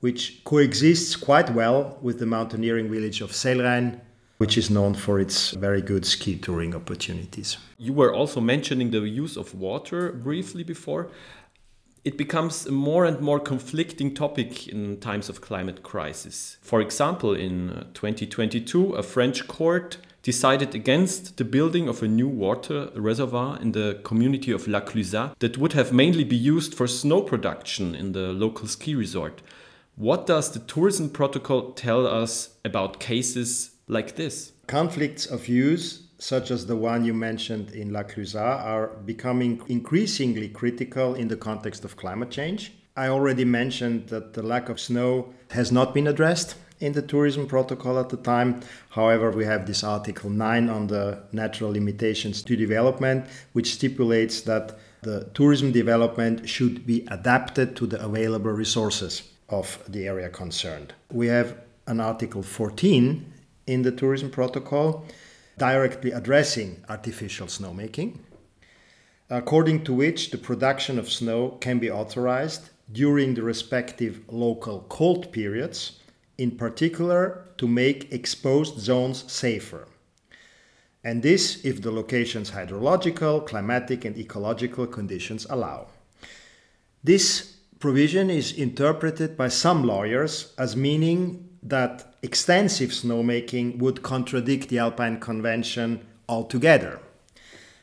which 0.00 0.44
coexists 0.44 1.16
quite 1.16 1.50
well 1.50 1.98
with 2.02 2.18
the 2.18 2.26
mountaineering 2.26 2.90
village 2.90 3.20
of 3.20 3.30
Sellrain, 3.32 4.00
which 4.38 4.58
is 4.58 4.68
known 4.68 4.94
for 4.94 5.18
its 5.18 5.52
very 5.52 5.80
good 5.80 6.04
ski 6.04 6.36
touring 6.36 6.74
opportunities. 6.74 7.56
You 7.78 7.92
were 7.92 8.12
also 8.12 8.40
mentioning 8.40 8.90
the 8.90 9.00
use 9.00 9.36
of 9.36 9.54
water 9.54 10.12
briefly 10.12 10.62
before. 10.62 11.08
It 12.04 12.18
becomes 12.18 12.66
a 12.66 12.72
more 12.72 13.06
and 13.06 13.20
more 13.20 13.40
conflicting 13.40 14.14
topic 14.14 14.68
in 14.68 15.00
times 15.00 15.30
of 15.30 15.40
climate 15.40 15.82
crisis. 15.82 16.58
For 16.60 16.82
example, 16.82 17.34
in 17.34 17.86
2022, 17.94 18.92
a 18.92 19.02
French 19.02 19.48
court 19.48 19.96
decided 20.24 20.74
against 20.74 21.36
the 21.36 21.44
building 21.44 21.86
of 21.86 22.02
a 22.02 22.08
new 22.08 22.26
water 22.26 22.88
reservoir 22.96 23.60
in 23.60 23.72
the 23.72 24.00
community 24.04 24.50
of 24.50 24.66
La 24.66 24.80
Clusaz 24.80 25.38
that 25.38 25.58
would 25.58 25.74
have 25.74 25.92
mainly 25.92 26.24
be 26.24 26.34
used 26.34 26.74
for 26.74 26.86
snow 26.86 27.20
production 27.20 27.94
in 27.94 28.12
the 28.12 28.32
local 28.32 28.66
ski 28.66 28.94
resort. 28.94 29.42
What 29.96 30.26
does 30.26 30.50
the 30.50 30.60
tourism 30.60 31.10
protocol 31.10 31.72
tell 31.72 32.06
us 32.06 32.56
about 32.64 32.98
cases 32.98 33.76
like 33.86 34.16
this? 34.16 34.52
Conflicts 34.66 35.26
of 35.26 35.46
use, 35.46 36.08
such 36.18 36.50
as 36.50 36.66
the 36.66 36.74
one 36.74 37.04
you 37.04 37.12
mentioned 37.12 37.72
in 37.72 37.92
La 37.92 38.02
Clusaz, 38.02 38.64
are 38.64 38.86
becoming 39.04 39.60
increasingly 39.68 40.48
critical 40.48 41.14
in 41.14 41.28
the 41.28 41.36
context 41.36 41.84
of 41.84 41.98
climate 41.98 42.30
change. 42.30 42.72
I 42.96 43.08
already 43.08 43.44
mentioned 43.44 44.08
that 44.08 44.32
the 44.32 44.42
lack 44.42 44.70
of 44.70 44.80
snow 44.80 45.34
has 45.50 45.70
not 45.70 45.92
been 45.92 46.06
addressed 46.06 46.56
in 46.80 46.92
the 46.92 47.02
tourism 47.02 47.46
protocol 47.46 47.98
at 47.98 48.08
the 48.08 48.16
time. 48.16 48.60
However, 48.90 49.30
we 49.30 49.44
have 49.44 49.66
this 49.66 49.84
Article 49.84 50.30
9 50.30 50.68
on 50.68 50.86
the 50.88 51.22
natural 51.32 51.72
limitations 51.72 52.42
to 52.42 52.56
development, 52.56 53.26
which 53.52 53.74
stipulates 53.74 54.40
that 54.42 54.78
the 55.02 55.28
tourism 55.34 55.72
development 55.72 56.48
should 56.48 56.86
be 56.86 57.06
adapted 57.08 57.76
to 57.76 57.86
the 57.86 58.02
available 58.02 58.50
resources 58.50 59.22
of 59.48 59.78
the 59.88 60.06
area 60.06 60.28
concerned. 60.28 60.94
We 61.12 61.28
have 61.28 61.56
an 61.86 62.00
Article 62.00 62.42
14 62.42 63.32
in 63.66 63.82
the 63.82 63.92
tourism 63.92 64.30
protocol 64.30 65.06
directly 65.58 66.10
addressing 66.10 66.82
artificial 66.88 67.46
snowmaking, 67.46 68.18
according 69.30 69.84
to 69.84 69.92
which 69.92 70.30
the 70.30 70.38
production 70.38 70.98
of 70.98 71.10
snow 71.10 71.50
can 71.60 71.78
be 71.78 71.90
authorized 71.90 72.70
during 72.92 73.34
the 73.34 73.42
respective 73.42 74.20
local 74.28 74.84
cold 74.88 75.32
periods 75.32 76.00
in 76.38 76.52
particular 76.52 77.46
to 77.58 77.68
make 77.68 78.12
exposed 78.12 78.78
zones 78.78 79.30
safer. 79.32 79.86
And 81.02 81.22
this 81.22 81.64
if 81.64 81.82
the 81.82 81.90
location's 81.90 82.50
hydrological, 82.50 83.46
climatic, 83.46 84.04
and 84.04 84.16
ecological 84.16 84.86
conditions 84.86 85.46
allow. 85.50 85.88
This 87.02 87.56
provision 87.78 88.30
is 88.30 88.52
interpreted 88.52 89.36
by 89.36 89.48
some 89.48 89.84
lawyers 89.84 90.54
as 90.56 90.74
meaning 90.74 91.50
that 91.62 92.14
extensive 92.22 92.90
snowmaking 92.90 93.78
would 93.78 94.02
contradict 94.02 94.70
the 94.70 94.78
Alpine 94.78 95.20
Convention 95.20 96.06
altogether. 96.28 97.00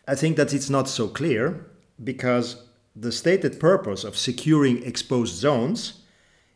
I 0.08 0.16
think 0.16 0.38
that 0.38 0.54
it's 0.54 0.70
not 0.70 0.90
so 0.90 1.08
clear 1.08 1.68
because 2.04 2.64
the 2.96 3.12
stated 3.12 3.60
purpose 3.60 4.04
of 4.04 4.18
securing 4.18 4.84
exposed 4.84 5.36
zones 5.36 6.01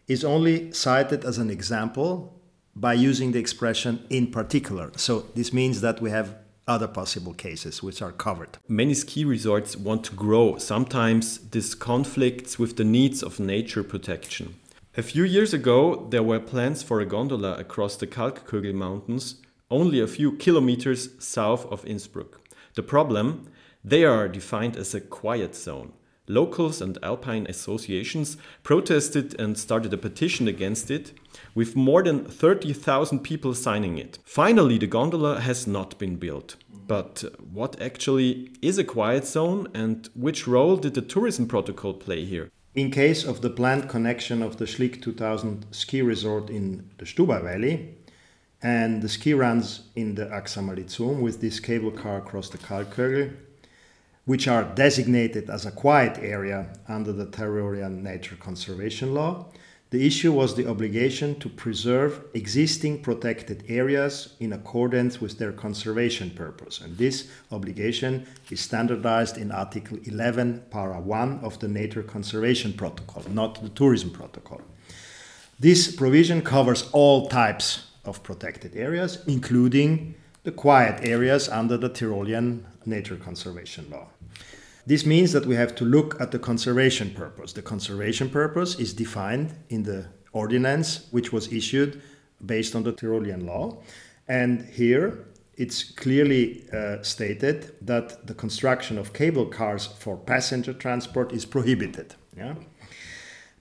is 0.07 0.23
only 0.23 0.71
cited 0.71 1.25
as 1.25 1.37
an 1.37 1.49
example 1.49 2.41
by 2.75 2.93
using 2.93 3.31
the 3.31 3.39
expression 3.39 4.05
in 4.09 4.27
particular. 4.27 4.91
So 4.97 5.25
this 5.35 5.53
means 5.53 5.81
that 5.81 6.01
we 6.01 6.11
have 6.11 6.35
other 6.67 6.87
possible 6.87 7.33
cases 7.33 7.83
which 7.83 8.01
are 8.01 8.11
covered. 8.11 8.57
Many 8.67 8.93
ski 8.93 9.23
resorts 9.23 9.77
want 9.77 10.03
to 10.05 10.15
grow. 10.15 10.57
Sometimes 10.57 11.37
this 11.49 11.75
conflicts 11.75 12.57
with 12.57 12.75
the 12.75 12.83
needs 12.83 13.21
of 13.23 13.39
nature 13.39 13.83
protection. 13.83 14.55
A 14.97 15.03
few 15.03 15.23
years 15.23 15.53
ago, 15.53 16.07
there 16.09 16.23
were 16.23 16.39
plans 16.39 16.81
for 16.81 17.01
a 17.01 17.05
gondola 17.05 17.55
across 17.57 17.97
the 17.97 18.07
Kalkkogel 18.07 18.73
Mountains, 18.73 19.41
only 19.69 19.99
a 19.99 20.07
few 20.07 20.33
kilometers 20.33 21.09
south 21.19 21.65
of 21.71 21.85
Innsbruck. 21.85 22.39
The 22.75 22.83
problem? 22.83 23.49
They 23.83 24.03
are 24.03 24.27
defined 24.27 24.77
as 24.77 24.95
a 24.95 25.01
quiet 25.01 25.55
zone. 25.55 25.93
Locals 26.27 26.81
and 26.81 26.97
alpine 27.03 27.45
associations 27.47 28.37
protested 28.63 29.39
and 29.39 29.57
started 29.57 29.93
a 29.93 29.97
petition 29.97 30.47
against 30.47 30.89
it, 30.89 31.13
with 31.53 31.75
more 31.75 32.03
than 32.03 32.25
30,000 32.25 33.19
people 33.19 33.53
signing 33.53 33.97
it. 33.97 34.17
Finally, 34.23 34.77
the 34.77 34.87
gondola 34.87 35.39
has 35.41 35.67
not 35.67 35.97
been 35.99 36.15
built. 36.15 36.55
But 36.87 37.23
uh, 37.23 37.29
what 37.51 37.81
actually 37.81 38.51
is 38.61 38.77
a 38.77 38.83
quiet 38.83 39.25
zone 39.25 39.67
and 39.73 40.09
which 40.15 40.47
role 40.47 40.77
did 40.77 40.93
the 40.93 41.01
tourism 41.01 41.47
protocol 41.47 41.93
play 41.93 42.25
here? 42.25 42.51
In 42.75 42.91
case 42.91 43.23
of 43.23 43.41
the 43.41 43.49
planned 43.49 43.89
connection 43.89 44.41
of 44.41 44.57
the 44.57 44.65
Schlick 44.65 45.01
2000 45.01 45.65
ski 45.71 46.01
resort 46.01 46.49
in 46.49 46.89
the 46.97 47.05
Stubai 47.05 47.41
Valley 47.41 47.95
and 48.61 49.01
the 49.01 49.09
ski 49.09 49.33
runs 49.33 49.83
in 49.95 50.15
the 50.15 50.25
Axamer 50.25 50.75
Lizum 50.77 51.21
with 51.21 51.39
this 51.39 51.59
cable 51.59 51.91
car 51.91 52.17
across 52.17 52.49
the 52.49 52.57
Kalkkogel, 52.57 53.33
which 54.25 54.47
are 54.47 54.63
designated 54.75 55.49
as 55.49 55.65
a 55.65 55.71
quiet 55.71 56.17
area 56.17 56.67
under 56.87 57.13
the 57.13 57.27
Tyrolean 57.27 58.01
Nature 58.01 58.35
Conservation 58.35 59.13
Law. 59.13 59.45
The 59.91 60.05
issue 60.05 60.33
was 60.33 60.55
the 60.55 60.67
obligation 60.67 61.39
to 61.39 61.47
preserve 61.47 62.25
existing 62.33 63.01
protected 63.01 63.63
areas 63.69 64.33
in 64.39 64.51
accordance 64.51 65.21
with 65.21 65.37
their 65.37 65.51
conservation 65.51 66.31
purpose. 66.31 66.81
And 66.81 66.97
this 66.97 67.29
obligation 67.51 68.25
is 68.49 68.59
standardized 68.59 69.37
in 69.37 69.51
Article 69.51 69.99
11, 70.03 70.65
Para 70.71 70.99
1 70.99 71.39
of 71.43 71.59
the 71.59 71.67
Nature 71.67 72.03
Conservation 72.03 72.73
Protocol, 72.73 73.23
not 73.29 73.61
the 73.61 73.69
Tourism 73.69 74.09
Protocol. 74.09 74.61
This 75.59 75.95
provision 75.95 76.41
covers 76.41 76.89
all 76.91 77.27
types 77.27 77.91
of 78.03 78.23
protected 78.23 78.75
areas, 78.75 79.23
including 79.27 80.15
the 80.43 80.51
quiet 80.51 81.07
areas 81.07 81.47
under 81.47 81.77
the 81.77 81.89
Tyrolean 81.89 82.63
Nature 82.87 83.15
Conservation 83.15 83.89
Law. 83.89 84.07
This 84.87 85.05
means 85.05 85.31
that 85.31 85.45
we 85.45 85.55
have 85.55 85.73
to 85.75 85.85
look 85.85 86.19
at 86.21 86.31
the 86.31 86.39
conservation 86.39 87.09
purpose. 87.11 87.53
The 87.53 87.63
conservation 87.63 88.29
purpose 88.29 88.75
is 88.75 88.93
defined 88.93 89.55
in 89.69 89.83
the 89.83 90.05
ordinance 90.31 91.07
which 91.11 91.33
was 91.33 91.51
issued 91.51 92.01
based 92.45 92.75
on 92.75 92.83
the 92.83 92.93
Tyrolean 92.93 93.45
law. 93.45 93.77
And 94.27 94.65
here 94.65 95.25
it's 95.57 95.83
clearly 95.83 96.65
uh, 96.71 97.01
stated 97.01 97.71
that 97.81 98.27
the 98.27 98.33
construction 98.33 98.97
of 98.97 99.13
cable 99.13 99.45
cars 99.45 99.85
for 99.85 100.17
passenger 100.17 100.73
transport 100.73 101.31
is 101.31 101.45
prohibited. 101.45 102.15
Yeah? 102.37 102.55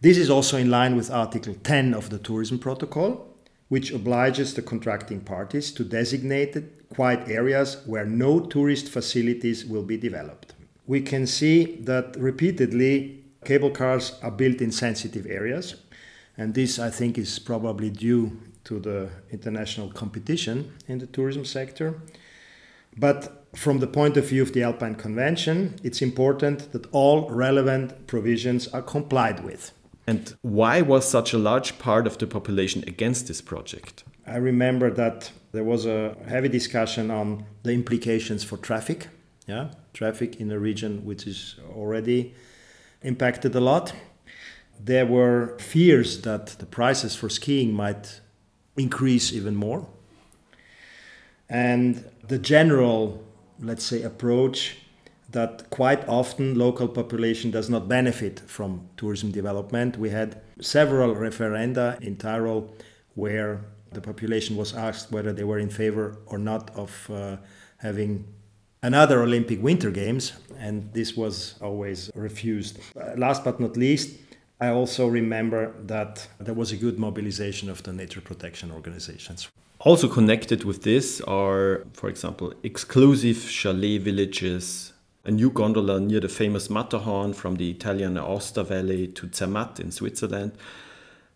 This 0.00 0.18
is 0.18 0.28
also 0.28 0.58
in 0.58 0.70
line 0.70 0.96
with 0.96 1.10
Article 1.10 1.54
10 1.62 1.94
of 1.94 2.10
the 2.10 2.18
Tourism 2.18 2.58
Protocol, 2.58 3.28
which 3.68 3.92
obliges 3.92 4.54
the 4.54 4.62
contracting 4.62 5.20
parties 5.20 5.72
to 5.72 5.84
designate 5.84 6.83
quiet 6.94 7.28
areas 7.28 7.82
where 7.86 8.06
no 8.06 8.40
tourist 8.40 8.88
facilities 8.88 9.64
will 9.64 9.82
be 9.82 9.96
developed 9.96 10.54
we 10.86 11.00
can 11.00 11.26
see 11.26 11.76
that 11.76 12.16
repeatedly 12.16 13.24
cable 13.44 13.70
cars 13.70 14.18
are 14.22 14.30
built 14.30 14.60
in 14.60 14.72
sensitive 14.72 15.26
areas. 15.26 15.76
And 16.36 16.54
this, 16.54 16.78
I 16.78 16.90
think, 16.90 17.16
is 17.16 17.38
probably 17.38 17.90
due 17.90 18.38
to 18.64 18.80
the 18.80 19.10
international 19.30 19.90
competition 19.92 20.72
in 20.88 20.98
the 20.98 21.06
tourism 21.06 21.44
sector. 21.44 22.00
But 22.96 23.46
from 23.54 23.78
the 23.78 23.86
point 23.86 24.16
of 24.16 24.28
view 24.28 24.42
of 24.42 24.52
the 24.52 24.62
Alpine 24.62 24.94
Convention, 24.94 25.76
it's 25.82 26.02
important 26.02 26.72
that 26.72 26.86
all 26.92 27.28
relevant 27.30 28.06
provisions 28.06 28.68
are 28.68 28.82
complied 28.82 29.44
with. 29.44 29.72
And 30.06 30.34
why 30.42 30.82
was 30.82 31.08
such 31.08 31.32
a 31.32 31.38
large 31.38 31.78
part 31.78 32.06
of 32.06 32.18
the 32.18 32.26
population 32.26 32.84
against 32.86 33.26
this 33.26 33.40
project? 33.40 34.04
I 34.26 34.36
remember 34.36 34.90
that 34.90 35.30
there 35.54 35.64
was 35.64 35.86
a 35.86 36.16
heavy 36.26 36.48
discussion 36.48 37.12
on 37.12 37.46
the 37.62 37.72
implications 37.72 38.42
for 38.42 38.56
traffic. 38.56 39.06
Yeah, 39.46 39.68
traffic 39.92 40.40
in 40.40 40.50
a 40.50 40.58
region 40.58 41.04
which 41.04 41.26
is 41.26 41.56
already 41.76 42.34
impacted 43.02 43.54
a 43.54 43.60
lot. 43.60 43.94
There 44.80 45.06
were 45.06 45.56
fears 45.60 46.22
that 46.22 46.46
the 46.58 46.66
prices 46.66 47.14
for 47.14 47.28
skiing 47.28 47.72
might 47.72 48.20
increase 48.76 49.32
even 49.32 49.54
more. 49.54 49.86
And 51.48 52.04
the 52.26 52.38
general, 52.38 53.22
let's 53.60 53.84
say, 53.84 54.02
approach 54.02 54.78
that 55.30 55.70
quite 55.70 56.08
often 56.08 56.58
local 56.58 56.88
population 56.88 57.52
does 57.52 57.70
not 57.70 57.86
benefit 57.86 58.40
from 58.40 58.88
tourism 58.96 59.30
development. 59.30 59.98
We 59.98 60.10
had 60.10 60.40
several 60.60 61.14
referenda 61.14 62.00
in 62.00 62.16
Tyrol 62.16 62.74
where 63.14 63.60
the 63.94 64.00
population 64.00 64.56
was 64.56 64.74
asked 64.74 65.10
whether 65.10 65.32
they 65.32 65.44
were 65.44 65.58
in 65.58 65.70
favor 65.70 66.18
or 66.26 66.38
not 66.38 66.70
of 66.76 67.10
uh, 67.10 67.36
having 67.78 68.26
another 68.82 69.22
Olympic 69.22 69.62
Winter 69.62 69.90
Games, 69.90 70.32
and 70.58 70.92
this 70.92 71.16
was 71.16 71.54
always 71.62 72.10
refused. 72.14 72.78
Uh, 72.96 73.14
last 73.16 73.42
but 73.42 73.58
not 73.58 73.76
least, 73.76 74.18
I 74.60 74.68
also 74.68 75.08
remember 75.08 75.74
that 75.86 76.28
there 76.38 76.54
was 76.54 76.72
a 76.72 76.76
good 76.76 76.98
mobilization 76.98 77.70
of 77.70 77.82
the 77.82 77.92
nature 77.92 78.20
protection 78.20 78.70
organizations. 78.70 79.48
Also 79.80 80.08
connected 80.08 80.64
with 80.64 80.82
this 80.82 81.20
are, 81.22 81.84
for 81.92 82.08
example, 82.08 82.54
exclusive 82.62 83.36
chalet 83.36 83.98
villages, 83.98 84.92
a 85.24 85.30
new 85.30 85.50
gondola 85.50 85.98
near 86.00 86.20
the 86.20 86.28
famous 86.28 86.70
Matterhorn 86.70 87.32
from 87.34 87.56
the 87.56 87.70
Italian 87.70 88.14
Aosta 88.14 88.64
Valley 88.64 89.08
to 89.08 89.26
Zermatt 89.26 89.80
in 89.80 89.90
Switzerland. 89.90 90.52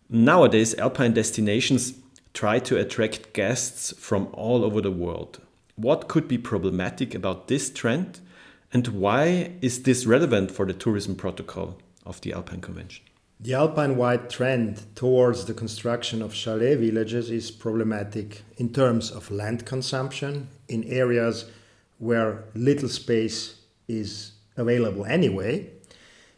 Nowadays, 0.09 0.73
alpine 0.75 1.13
destinations 1.13 1.93
try 2.39 2.57
to 2.57 2.77
attract 2.77 3.33
guests 3.33 3.93
from 3.99 4.29
all 4.31 4.63
over 4.63 4.79
the 4.79 4.97
world. 5.05 5.41
What 5.75 6.07
could 6.07 6.25
be 6.25 6.37
problematic 6.37 7.13
about 7.13 7.49
this 7.49 7.69
trend, 7.69 8.21
and 8.71 8.87
why 8.87 9.51
is 9.59 9.83
this 9.83 10.05
relevant 10.05 10.49
for 10.49 10.65
the 10.65 10.71
tourism 10.71 11.15
protocol 11.15 11.77
of 12.05 12.21
the 12.21 12.31
Alpine 12.31 12.61
Convention? 12.61 13.03
The 13.41 13.55
Alpine 13.55 13.97
wide 13.97 14.29
trend 14.29 14.85
towards 14.95 15.43
the 15.43 15.53
construction 15.53 16.21
of 16.21 16.33
chalet 16.33 16.75
villages 16.75 17.29
is 17.29 17.51
problematic 17.51 18.43
in 18.55 18.71
terms 18.71 19.11
of 19.11 19.29
land 19.31 19.65
consumption 19.65 20.47
in 20.69 20.85
areas 20.85 21.51
where 21.97 22.45
little 22.55 22.87
space 22.87 23.55
is 23.89 24.31
available 24.55 25.05
anyway. 25.05 25.71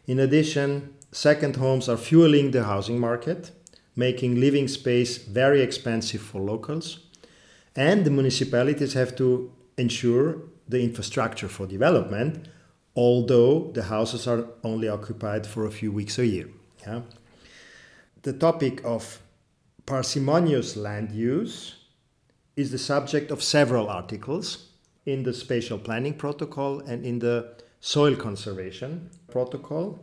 In 0.08 0.18
addition, 0.18 0.94
second 1.12 1.54
homes 1.54 1.88
are 1.88 1.96
fueling 1.96 2.50
the 2.50 2.64
housing 2.64 2.98
market, 2.98 3.52
making 3.96 4.40
living 4.40 4.68
space 4.68 5.18
very 5.18 5.60
expensive 5.60 6.20
for 6.20 6.40
locals. 6.40 7.00
And 7.76 8.04
the 8.04 8.10
municipalities 8.10 8.94
have 8.94 9.16
to 9.16 9.52
ensure 9.76 10.36
the 10.68 10.82
infrastructure 10.82 11.48
for 11.48 11.66
development, 11.66 12.48
although 12.96 13.70
the 13.72 13.84
houses 13.84 14.26
are 14.26 14.46
only 14.62 14.88
occupied 14.88 15.46
for 15.46 15.66
a 15.66 15.70
few 15.70 15.92
weeks 15.92 16.18
a 16.18 16.26
year. 16.26 16.48
Yeah? 16.86 17.02
The 18.22 18.32
topic 18.32 18.84
of 18.84 19.20
parsimonious 19.86 20.76
land 20.76 21.12
use 21.12 21.76
is 22.56 22.70
the 22.70 22.78
subject 22.78 23.30
of 23.30 23.42
several 23.42 23.88
articles 23.88 24.68
in 25.06 25.22
the 25.22 25.32
spatial 25.32 25.78
planning 25.78 26.14
protocol 26.14 26.80
and 26.80 27.04
in 27.04 27.18
the 27.18 27.54
soil 27.80 28.14
conservation 28.14 29.10
protocol, 29.30 29.98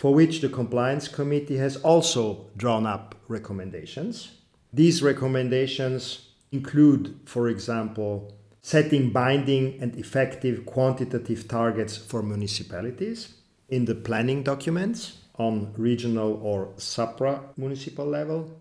for 0.00 0.14
which 0.14 0.40
the 0.40 0.48
compliance 0.48 1.08
committee 1.08 1.58
has 1.58 1.76
also 1.76 2.46
drawn 2.56 2.86
up 2.86 3.14
recommendations. 3.28 4.30
These 4.72 5.02
recommendations 5.02 6.30
include, 6.52 7.20
for 7.26 7.50
example, 7.50 8.32
setting 8.62 9.10
binding 9.10 9.78
and 9.78 9.94
effective 9.96 10.64
quantitative 10.64 11.46
targets 11.48 11.98
for 11.98 12.22
municipalities 12.22 13.34
in 13.68 13.84
the 13.84 13.94
planning 13.94 14.42
documents 14.42 15.18
on 15.36 15.74
regional 15.76 16.40
or 16.42 16.72
supra 16.78 17.42
municipal 17.58 18.06
level. 18.06 18.58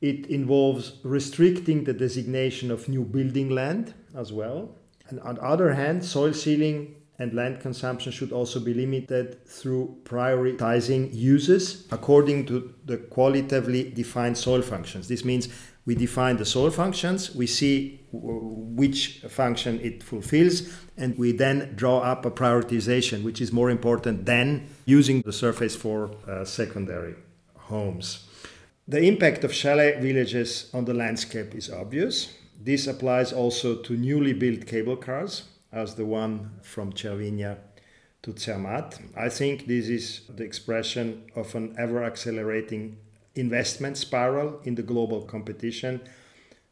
It 0.00 0.28
involves 0.28 0.94
restricting 1.02 1.84
the 1.84 1.92
designation 1.92 2.70
of 2.70 2.88
new 2.88 3.04
building 3.04 3.50
land 3.50 3.92
as 4.16 4.32
well. 4.32 4.70
And 5.10 5.20
on 5.20 5.34
the 5.34 5.42
other 5.42 5.74
hand, 5.74 6.06
soil 6.06 6.32
sealing 6.32 6.94
and 7.18 7.34
land 7.34 7.60
consumption 7.60 8.12
should 8.12 8.32
also 8.32 8.60
be 8.60 8.72
limited 8.72 9.44
through 9.46 9.96
prioritizing 10.04 11.12
uses 11.12 11.86
according 11.90 12.46
to 12.46 12.72
the 12.84 12.96
qualitatively 12.96 13.90
defined 13.90 14.38
soil 14.38 14.62
functions. 14.62 15.08
This 15.08 15.24
means 15.24 15.48
we 15.84 15.94
define 15.94 16.36
the 16.36 16.44
soil 16.44 16.70
functions, 16.70 17.34
we 17.34 17.46
see 17.46 18.00
which 18.12 19.20
function 19.28 19.80
it 19.80 20.02
fulfills, 20.02 20.70
and 20.96 21.16
we 21.18 21.32
then 21.32 21.72
draw 21.74 22.00
up 22.00 22.26
a 22.26 22.30
prioritization, 22.30 23.22
which 23.22 23.40
is 23.40 23.52
more 23.52 23.70
important 23.70 24.26
than 24.26 24.68
using 24.84 25.22
the 25.22 25.32
surface 25.32 25.74
for 25.74 26.10
uh, 26.28 26.44
secondary 26.44 27.14
homes. 27.56 28.28
The 28.86 29.00
impact 29.00 29.44
of 29.44 29.52
chalet 29.52 29.98
villages 30.00 30.70
on 30.72 30.84
the 30.84 30.94
landscape 30.94 31.54
is 31.54 31.70
obvious. 31.70 32.34
This 32.60 32.86
applies 32.86 33.32
also 33.32 33.76
to 33.76 33.96
newly 33.96 34.32
built 34.34 34.66
cable 34.66 34.96
cars, 34.96 35.44
as 35.72 35.94
the 35.94 36.06
one 36.06 36.50
from 36.62 36.92
Cervinia 36.92 37.58
to 38.22 38.32
Zermatt. 38.32 38.98
I 39.16 39.28
think 39.28 39.66
this 39.66 39.88
is 39.88 40.22
the 40.28 40.44
expression 40.44 41.30
of 41.36 41.54
an 41.54 41.74
ever 41.78 42.02
accelerating 42.04 42.98
investment 43.34 43.96
spiral 43.96 44.60
in 44.64 44.74
the 44.74 44.82
global 44.82 45.22
competition 45.22 46.00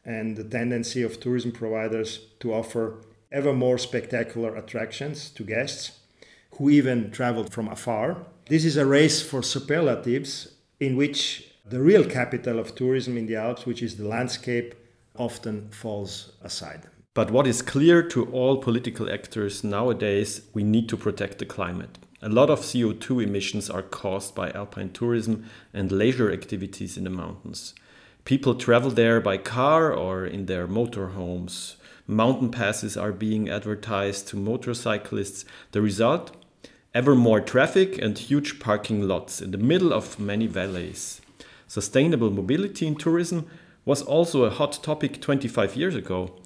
and 0.04 0.36
the 0.36 0.44
tendency 0.44 1.02
of 1.02 1.20
tourism 1.20 1.52
providers 1.52 2.20
to 2.40 2.52
offer 2.52 2.98
ever 3.30 3.52
more 3.52 3.78
spectacular 3.78 4.56
attractions 4.56 5.30
to 5.30 5.44
guests 5.44 6.00
who 6.56 6.70
even 6.70 7.10
traveled 7.10 7.52
from 7.52 7.68
afar. 7.68 8.16
This 8.48 8.64
is 8.64 8.76
a 8.76 8.86
race 8.86 9.20
for 9.20 9.42
superlatives 9.42 10.54
in 10.80 10.96
which 10.96 11.52
the 11.68 11.80
real 11.80 12.04
capital 12.04 12.58
of 12.58 12.74
tourism 12.74 13.16
in 13.18 13.26
the 13.26 13.36
Alps, 13.36 13.66
which 13.66 13.82
is 13.82 13.96
the 13.96 14.06
landscape, 14.06 14.74
often 15.16 15.68
falls 15.70 16.32
aside. 16.42 16.82
But 17.16 17.30
what 17.30 17.46
is 17.46 17.62
clear 17.62 18.02
to 18.10 18.26
all 18.26 18.58
political 18.58 19.10
actors 19.10 19.64
nowadays, 19.64 20.42
we 20.52 20.62
need 20.62 20.86
to 20.90 20.98
protect 20.98 21.38
the 21.38 21.46
climate. 21.46 21.96
A 22.20 22.28
lot 22.28 22.50
of 22.50 22.60
CO2 22.60 23.24
emissions 23.24 23.70
are 23.70 23.80
caused 23.80 24.34
by 24.34 24.50
alpine 24.50 24.90
tourism 24.90 25.46
and 25.72 25.90
leisure 25.90 26.30
activities 26.30 26.98
in 26.98 27.04
the 27.04 27.10
mountains. 27.10 27.74
People 28.26 28.54
travel 28.54 28.90
there 28.90 29.18
by 29.18 29.38
car 29.38 29.94
or 29.94 30.26
in 30.26 30.44
their 30.44 30.68
motorhomes. 30.68 31.76
Mountain 32.06 32.50
passes 32.50 32.98
are 32.98 33.12
being 33.12 33.48
advertised 33.48 34.28
to 34.28 34.36
motorcyclists. 34.36 35.46
The 35.72 35.80
result? 35.80 36.36
Ever 36.92 37.14
more 37.14 37.40
traffic 37.40 37.96
and 37.96 38.18
huge 38.18 38.60
parking 38.60 39.08
lots 39.08 39.40
in 39.40 39.52
the 39.52 39.64
middle 39.72 39.94
of 39.94 40.20
many 40.20 40.46
valleys. 40.46 41.22
Sustainable 41.66 42.30
mobility 42.30 42.86
in 42.86 42.94
tourism 42.94 43.46
was 43.86 44.02
also 44.02 44.44
a 44.44 44.50
hot 44.50 44.82
topic 44.82 45.22
25 45.22 45.76
years 45.76 45.94
ago. 45.94 46.36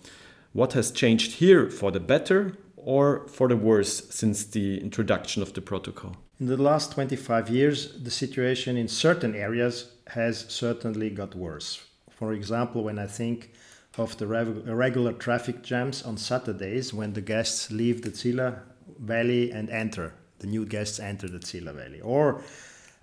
What 0.53 0.73
has 0.73 0.91
changed 0.91 1.35
here 1.35 1.71
for 1.71 1.93
the 1.93 2.01
better 2.01 2.57
or 2.77 3.29
for 3.29 3.47
the 3.47 3.57
worse 3.57 4.09
since 4.11 4.45
the 4.45 4.81
introduction 4.81 5.43
of 5.43 5.53
the 5.53 5.61
protocol? 5.61 6.17
In 6.41 6.47
the 6.47 6.57
last 6.57 6.93
25 6.93 7.51
years, 7.51 7.93
the 8.03 8.11
situation 8.11 8.77
in 8.77 8.89
certain 8.89 9.37
areas 9.37 9.93
has 10.09 10.47
certainly 10.49 11.11
got 11.11 11.37
worse. 11.37 11.85
For 12.11 12.33
example, 12.33 12.83
when 12.83 12.99
I 12.99 13.07
think 13.07 13.53
of 13.97 14.17
the 14.19 14.27
regular 14.27 15.13
traffic 15.13 15.63
jams 15.63 16.03
on 16.03 16.17
Saturdays 16.17 16.93
when 16.93 17.13
the 17.13 17.21
guests 17.21 17.71
leave 17.71 18.03
the 18.03 18.11
Ziller 18.11 18.63
Valley 18.99 19.53
and 19.53 19.71
enter, 19.71 20.15
the 20.41 20.49
new 20.49 20.67
guests 20.67 20.99
enter 20.99 21.29
the 21.29 21.41
Ziller 21.47 21.73
Valley. 21.73 22.01
Or 22.01 22.43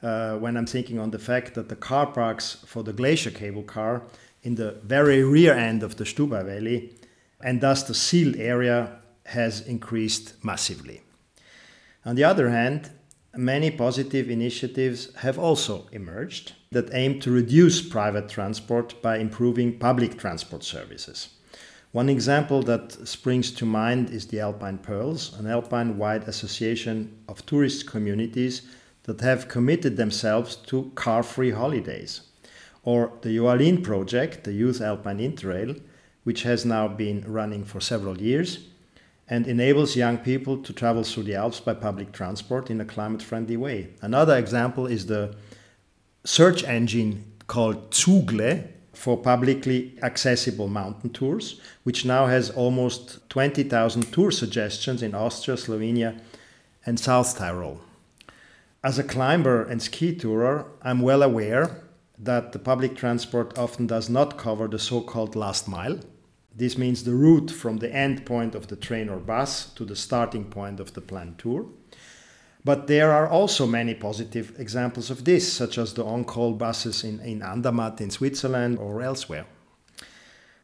uh, 0.04 0.38
when 0.38 0.58
I'm 0.58 0.66
thinking 0.66 1.00
on 1.00 1.12
the 1.12 1.20
fact 1.20 1.54
that 1.56 1.70
the 1.70 1.76
car 1.78 2.08
parks 2.08 2.58
for 2.66 2.84
the 2.84 2.94
glacier 2.94 3.32
cable 3.32 3.64
car 3.64 4.04
in 4.44 4.56
the 4.56 4.72
very 4.84 5.24
rear 5.24 5.54
end 5.54 5.82
of 5.84 5.96
the 5.96 6.04
Stubai 6.04 6.46
Valley, 6.46 6.97
and 7.42 7.62
thus 7.62 7.84
the 7.84 7.94
sealed 7.94 8.36
area 8.36 9.00
has 9.26 9.62
increased 9.62 10.44
massively. 10.44 11.02
On 12.06 12.16
the 12.16 12.24
other 12.24 12.50
hand, 12.50 12.90
many 13.36 13.70
positive 13.70 14.30
initiatives 14.30 15.14
have 15.16 15.38
also 15.38 15.88
emerged 15.92 16.54
that 16.72 16.94
aim 16.94 17.20
to 17.20 17.32
reduce 17.32 17.82
private 17.82 18.30
transport 18.30 19.02
by 19.02 19.18
improving 19.18 19.78
public 19.78 20.18
transport 20.18 20.64
services. 20.64 21.30
One 21.92 22.10
example 22.10 22.64
that 22.64 23.08
springs 23.08 23.52
to 23.52 23.66
mind 23.66 24.10
is 24.10 24.28
the 24.28 24.40
Alpine 24.40 24.78
Pearls, 24.78 25.38
an 25.40 25.48
alpine 25.48 25.98
wide 25.98 26.24
association 26.28 27.18
of 27.28 27.46
tourist 27.46 27.88
communities 27.88 28.64
that 29.04 29.22
have 29.22 29.48
committed 29.48 29.96
themselves 29.98 30.56
to 30.68 30.92
car 30.96 31.24
free 31.24 31.52
holidays. 31.52 32.22
or 32.88 33.12
the 33.22 33.32
YOALIN 33.32 33.84
project, 33.84 34.46
the 34.46 34.54
Youth 34.54 34.80
Alpine 34.80 35.20
Interrail, 35.20 35.78
which 36.28 36.44
has 36.44 36.66
now 36.66 36.90
been 36.90 37.24
running 37.26 37.64
for 37.64 37.80
several 37.80 38.22
years 38.22 38.68
and 39.30 39.48
enables 39.48 39.96
young 39.96 40.18
people 40.18 40.58
to 40.58 40.74
travel 40.74 41.02
through 41.02 41.24
the 41.24 41.34
Alps 41.34 41.62
by 41.62 41.74
public 41.74 42.12
transport 42.12 42.70
in 42.70 42.82
a 42.82 42.86
climate 42.86 43.24
friendly 43.24 43.56
way. 43.56 43.88
Another 44.02 44.36
example 44.36 44.88
is 44.88 45.06
the 45.06 45.34
search 46.26 46.66
engine 46.66 47.24
called 47.48 47.92
Zuugle 47.92 48.68
for 48.92 49.16
publicly 49.16 49.98
accessible 50.04 50.68
mountain 50.68 51.12
tours, 51.12 51.62
which 51.84 52.04
now 52.04 52.26
has 52.26 52.50
almost 52.50 53.30
20,000 53.30 54.12
tour 54.12 54.30
suggestions 54.30 55.02
in 55.02 55.16
Austria, 55.16 55.56
Slovenia, 55.56 56.20
and 56.86 57.00
South 57.00 57.38
Tyrol. 57.38 57.80
As 58.84 59.00
a 59.00 59.04
climber 59.06 59.64
and 59.64 59.82
ski 59.82 60.14
tourer, 60.14 60.66
I'm 60.82 61.00
well 61.00 61.24
aware 61.24 61.84
that 62.20 62.52
the 62.52 62.60
public 62.60 62.98
transport 62.98 63.58
often 63.58 63.88
does 63.88 64.10
not 64.10 64.38
cover 64.38 64.68
the 64.68 64.78
so 64.78 65.00
called 65.00 65.34
last 65.34 65.70
mile. 65.70 66.00
This 66.58 66.76
means 66.76 67.04
the 67.04 67.14
route 67.14 67.52
from 67.52 67.78
the 67.78 67.94
end 67.94 68.26
point 68.26 68.56
of 68.56 68.68
the 68.68 68.76
train 68.76 69.10
or 69.10 69.18
bus 69.18 69.68
to 69.76 69.86
the 69.86 69.96
starting 69.96 70.46
point 70.46 70.80
of 70.80 70.94
the 70.94 71.02
planned 71.02 71.38
tour. 71.38 71.68
But 72.66 72.88
there 72.88 73.12
are 73.12 73.30
also 73.30 73.68
many 73.68 73.94
positive 73.94 74.60
examples 74.60 75.12
of 75.12 75.24
this, 75.24 75.54
such 75.54 75.78
as 75.78 75.94
the 75.94 76.04
on 76.04 76.26
call 76.26 76.54
buses 76.54 77.04
in, 77.04 77.20
in 77.20 77.44
Andermatt 77.44 78.02
in 78.02 78.10
Switzerland 78.10 78.80
or 78.80 79.04
elsewhere. 79.04 79.46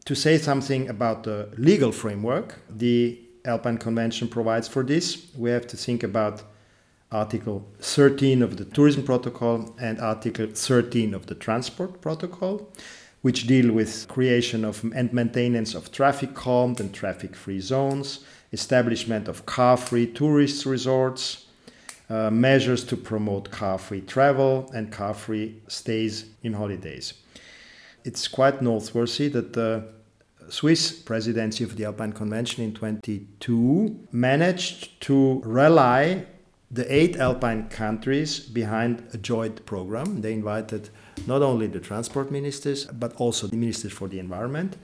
To 0.06 0.16
say 0.16 0.38
something 0.40 0.90
about 0.90 1.24
the 1.24 1.50
legal 1.58 1.92
framework 1.92 2.60
the 2.70 3.20
Alpine 3.46 3.78
Convention 3.78 4.28
provides 4.28 4.68
for 4.68 4.84
this, 4.84 5.28
we 5.38 5.52
have 5.52 5.68
to 5.68 5.78
think 5.78 6.02
about 6.02 6.44
Article 7.12 7.68
13 7.80 8.42
of 8.42 8.58
the 8.58 8.66
Tourism 8.66 9.04
Protocol 9.04 9.76
and 9.80 10.00
Article 10.00 10.48
13 10.48 11.14
of 11.14 11.28
the 11.28 11.36
Transport 11.36 12.02
Protocol, 12.02 12.68
which 13.24 13.48
deal 13.48 13.72
with 13.72 14.06
creation 14.10 14.64
of 14.64 14.84
and 14.94 15.12
maintenance 15.14 15.74
of 15.74 15.92
traffic 15.92 16.34
calmed 16.36 16.80
and 16.80 16.94
traffic 16.94 17.36
free 17.36 17.60
zones, 17.60 18.20
establishment 18.52 19.28
of 19.28 19.46
car 19.46 19.78
free 19.78 20.06
tourist 20.06 20.66
resorts, 20.66 21.48
uh, 22.10 22.30
measures 22.30 22.84
to 22.84 22.98
promote 22.98 23.50
car 23.50 23.78
free 23.78 24.02
travel 24.02 24.70
and 24.76 24.92
car 24.92 25.14
free 25.14 25.62
stays 25.68 26.26
in 26.44 26.54
holidays. 26.54 27.14
It's 28.04 28.28
quite 28.28 28.62
noteworthy 28.62 29.30
that 29.30 29.54
the 29.54 29.86
Swiss 30.50 30.92
presidency 30.92 31.64
of 31.64 31.78
the 31.78 31.86
Alpine 31.86 32.12
Convention 32.12 32.66
in 32.66 32.74
22 32.74 34.08
managed 34.12 35.00
to 35.02 35.42
rally 35.46 36.26
the 36.70 36.94
eight 36.94 37.16
Alpine 37.16 37.70
countries 37.70 38.40
behind 38.40 39.08
a 39.14 39.18
joint 39.18 39.66
program. 39.66 40.20
They 40.20 40.34
invited 40.34 40.90
not 41.28 41.42
only 41.42 41.68
the 41.68 41.80
transport 41.80 42.32
ministers, 42.32 42.86
but 42.86 43.14
also 43.18 43.48
the 43.48 43.56
ministers 43.56 43.94
for 43.94 44.08
the 44.08 44.20
environment. 44.20 44.78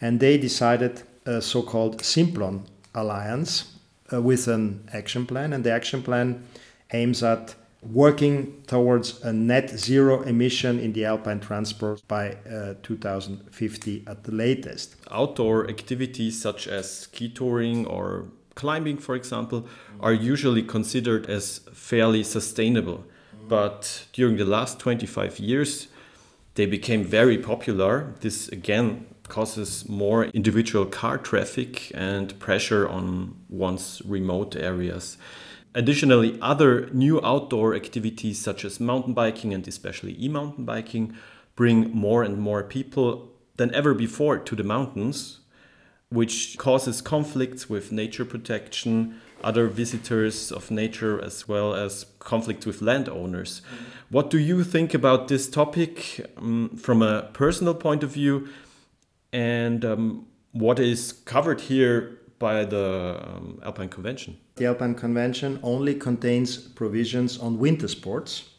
And 0.00 0.20
they 0.20 0.38
decided 0.38 1.02
a 1.24 1.40
so 1.40 1.62
called 1.62 2.02
Simplon 2.04 2.64
alliance 2.94 3.76
uh, 4.12 4.20
with 4.22 4.48
an 4.48 4.88
action 4.92 5.26
plan. 5.26 5.52
And 5.52 5.64
the 5.64 5.72
action 5.72 6.02
plan 6.02 6.44
aims 6.92 7.22
at 7.22 7.54
working 7.82 8.62
towards 8.66 9.22
a 9.22 9.32
net 9.32 9.70
zero 9.70 10.22
emission 10.22 10.78
in 10.80 10.92
the 10.92 11.04
alpine 11.04 11.40
transport 11.40 12.02
by 12.08 12.36
uh, 12.50 12.74
2050 12.82 14.04
at 14.06 14.24
the 14.24 14.32
latest. 14.32 14.96
Outdoor 15.10 15.68
activities 15.68 16.40
such 16.40 16.66
as 16.66 16.90
ski 16.90 17.28
touring 17.28 17.86
or 17.86 18.26
climbing, 18.54 18.98
for 18.98 19.14
example, 19.14 19.66
are 20.00 20.12
usually 20.12 20.62
considered 20.62 21.26
as 21.26 21.60
fairly 21.72 22.22
sustainable. 22.22 23.04
But 23.48 24.06
during 24.12 24.36
the 24.36 24.44
last 24.44 24.78
25 24.80 25.38
years, 25.38 25.88
they 26.54 26.66
became 26.66 27.04
very 27.04 27.38
popular. 27.38 28.14
This 28.20 28.48
again 28.48 29.06
causes 29.28 29.88
more 29.88 30.24
individual 30.26 30.86
car 30.86 31.18
traffic 31.18 31.90
and 31.94 32.38
pressure 32.38 32.88
on 32.88 33.36
once 33.48 34.00
remote 34.04 34.56
areas. 34.56 35.18
Additionally, 35.74 36.38
other 36.40 36.88
new 36.92 37.20
outdoor 37.22 37.74
activities 37.74 38.38
such 38.38 38.64
as 38.64 38.80
mountain 38.80 39.12
biking 39.12 39.52
and 39.52 39.66
especially 39.68 40.16
e 40.18 40.28
mountain 40.28 40.64
biking 40.64 41.14
bring 41.54 41.90
more 41.92 42.22
and 42.22 42.38
more 42.38 42.62
people 42.62 43.30
than 43.56 43.74
ever 43.74 43.92
before 43.92 44.38
to 44.38 44.56
the 44.56 44.62
mountains, 44.62 45.40
which 46.08 46.56
causes 46.56 47.02
conflicts 47.02 47.68
with 47.68 47.92
nature 47.92 48.24
protection, 48.24 49.20
other 49.42 49.68
visitors 49.68 50.50
of 50.50 50.70
nature, 50.70 51.22
as 51.22 51.48
well 51.48 51.74
as 51.74 52.06
conflict 52.18 52.66
with 52.66 52.82
landowners. 52.82 53.62
What 54.10 54.30
do 54.30 54.38
you 54.38 54.64
think 54.64 54.94
about 54.94 55.28
this 55.28 55.48
topic 55.48 56.20
um, 56.36 56.70
from 56.76 57.02
a 57.02 57.22
personal 57.32 57.74
point 57.74 58.02
of 58.02 58.10
view? 58.10 58.48
And 59.32 59.84
um, 59.84 60.26
what 60.52 60.78
is 60.78 61.12
covered 61.12 61.60
here 61.60 62.18
by 62.38 62.64
the 62.64 63.20
um, 63.22 63.60
Alpine 63.62 63.88
Convention? 63.88 64.38
The 64.56 64.66
Alpine 64.66 64.94
Convention 64.94 65.58
only 65.62 65.94
contains 65.94 66.56
provisions 66.56 67.38
on 67.38 67.58
winter 67.58 67.88
sports 67.88 68.50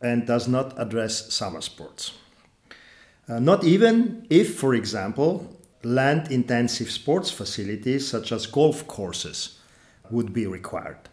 and 0.00 0.26
does 0.26 0.46
not 0.46 0.78
address 0.78 1.32
summer 1.32 1.60
sports. 1.60 2.12
Uh, 3.28 3.38
not 3.40 3.64
even 3.64 4.26
if, 4.30 4.56
for 4.56 4.74
example, 4.74 5.56
land 5.82 6.30
intensive 6.30 6.90
sports 6.90 7.30
facilities 7.30 8.06
such 8.06 8.32
as 8.32 8.46
golf 8.46 8.86
courses 8.86 9.57
would 10.10 10.32
be 10.32 10.46
required. 10.46 11.08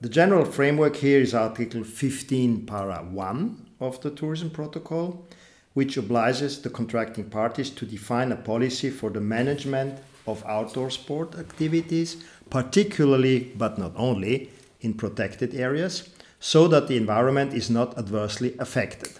The 0.00 0.08
general 0.08 0.44
framework 0.44 0.96
here 0.96 1.20
is 1.20 1.34
Article 1.34 1.84
15, 1.84 2.66
Para 2.66 3.04
1 3.08 3.66
of 3.80 4.00
the 4.00 4.10
Tourism 4.10 4.50
Protocol, 4.50 5.26
which 5.74 5.96
obliges 5.96 6.60
the 6.60 6.70
contracting 6.70 7.30
parties 7.30 7.70
to 7.70 7.86
define 7.86 8.32
a 8.32 8.36
policy 8.36 8.90
for 8.90 9.10
the 9.10 9.20
management 9.20 10.00
of 10.26 10.44
outdoor 10.44 10.90
sport 10.90 11.36
activities, 11.38 12.16
particularly 12.50 13.52
but 13.56 13.78
not 13.78 13.92
only 13.96 14.50
in 14.80 14.94
protected 14.94 15.54
areas, 15.54 16.10
so 16.40 16.66
that 16.68 16.88
the 16.88 16.96
environment 16.96 17.54
is 17.54 17.70
not 17.70 17.96
adversely 17.96 18.56
affected. 18.58 19.12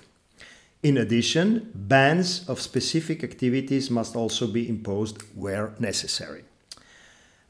In 0.83 0.97
addition, 0.97 1.71
bans 1.75 2.49
of 2.49 2.61
specific 2.61 3.23
activities 3.23 3.89
must 3.89 4.17
also 4.17 4.49
be 4.49 4.69
imposed 4.69 5.23
where 5.37 5.75
necessary. 5.79 6.43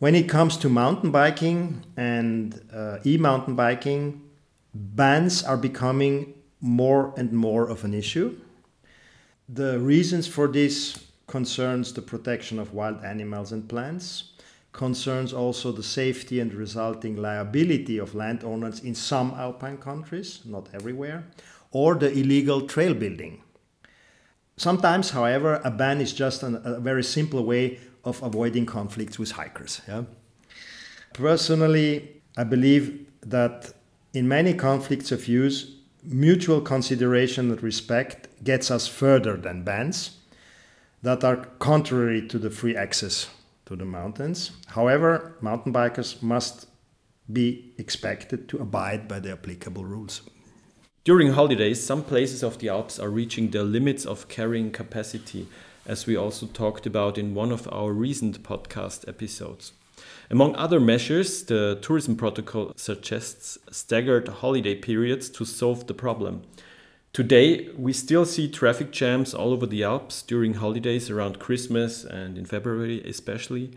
When 0.03 0.17
it 0.17 0.29
comes 0.29 0.57
to 0.57 0.69
mountain 0.69 1.13
biking 1.13 1.85
and 1.97 2.61
uh, 2.75 2.99
e 3.07 3.17
mountain 3.19 3.55
biking, 3.55 4.21
bans 4.75 5.45
are 5.45 5.57
becoming 5.57 6.35
more 6.61 7.15
and 7.17 7.33
more 7.33 7.69
of 7.69 7.85
an 7.85 7.95
issue. 7.95 8.37
The 9.49 9.79
reasons 9.79 10.27
for 10.27 10.49
this 10.49 11.07
concerns 11.29 11.93
the 11.93 12.03
protection 12.03 12.59
of 12.59 12.75
wild 12.75 13.05
animals 13.05 13.53
and 13.53 13.69
plants, 13.69 14.33
concerns 14.73 15.33
also 15.33 15.71
the 15.71 15.85
safety 15.85 16.41
and 16.41 16.53
resulting 16.53 17.15
liability 17.15 17.99
of 17.99 18.17
landowners 18.17 18.81
in 18.81 18.97
some 18.97 19.31
alpine 19.37 19.79
countries, 19.79 20.41
not 20.45 20.69
everywhere, 20.75 21.29
or 21.71 21.95
the 21.95 22.11
illegal 22.11 22.63
trail 22.63 22.93
building. 22.93 23.41
Sometimes, 24.57 25.11
however, 25.11 25.61
a 25.63 25.71
ban 25.71 26.01
is 26.01 26.13
just 26.13 26.43
an, 26.43 26.61
a 26.65 26.81
very 26.81 27.05
simple 27.05 27.45
way 27.45 27.79
of 28.05 28.23
avoiding 28.23 28.67
conflicts 28.67 29.19
with 29.19 29.33
hikers. 29.33 29.81
Yeah? 29.87 30.05
Personally, 31.13 32.23
I 32.37 32.45
believe 32.45 33.07
that 33.23 33.73
in 34.15 34.29
many 34.29 34.55
conflicts 34.55 35.13
of 35.13 35.25
views, 35.25 35.77
mutual 36.03 36.61
consideration 36.61 37.51
and 37.51 37.63
respect 37.63 38.29
gets 38.43 38.71
us 38.71 38.89
further 38.89 39.37
than 39.37 39.63
bans 39.63 40.19
that 41.03 41.25
are 41.25 41.37
contrary 41.59 42.27
to 42.29 42.39
the 42.39 42.51
free 42.51 42.77
access 42.77 43.29
to 43.67 43.77
the 43.77 43.85
mountains. 43.85 44.53
However, 44.69 45.37
mountain 45.41 45.73
bikers 45.73 46.23
must 46.23 46.67
be 47.33 47.73
expected 47.79 48.49
to 48.49 48.59
abide 48.59 49.09
by 49.09 49.21
the 49.21 49.33
applicable 49.33 49.85
rules. 49.85 50.23
During 51.05 51.33
holidays, 51.33 51.85
some 51.85 52.05
places 52.05 52.43
of 52.43 52.59
the 52.59 52.69
Alps 52.69 52.99
are 52.99 53.11
reaching 53.11 53.51
their 53.51 53.65
limits 53.65 54.05
of 54.07 54.29
carrying 54.29 54.71
capacity, 54.71 55.49
as 55.87 56.07
we 56.07 56.17
also 56.17 56.47
talked 56.47 56.87
about 56.87 57.19
in 57.19 57.35
one 57.35 57.53
of 57.53 57.69
our 57.73 57.93
recent 57.93 58.43
podcast 58.43 59.09
episodes. 59.09 59.73
Among 60.31 60.57
other 60.57 60.81
measures, 60.81 61.45
the 61.45 61.79
tourism 61.83 62.17
protocol 62.17 62.73
suggests 62.77 63.59
staggered 63.71 64.29
holiday 64.29 64.75
periods 64.75 65.29
to 65.31 65.45
solve 65.45 65.87
the 65.87 65.95
problem. 65.95 66.43
Today, 67.13 67.69
we 67.77 67.93
still 67.93 68.25
see 68.25 68.49
traffic 68.49 68.91
jams 68.91 69.35
all 69.35 69.53
over 69.53 69.67
the 69.67 69.85
Alps 69.85 70.23
during 70.23 70.55
holidays 70.55 71.11
around 71.11 71.39
Christmas 71.39 72.05
and 72.05 72.39
in 72.39 72.47
February, 72.47 73.03
especially. 73.03 73.73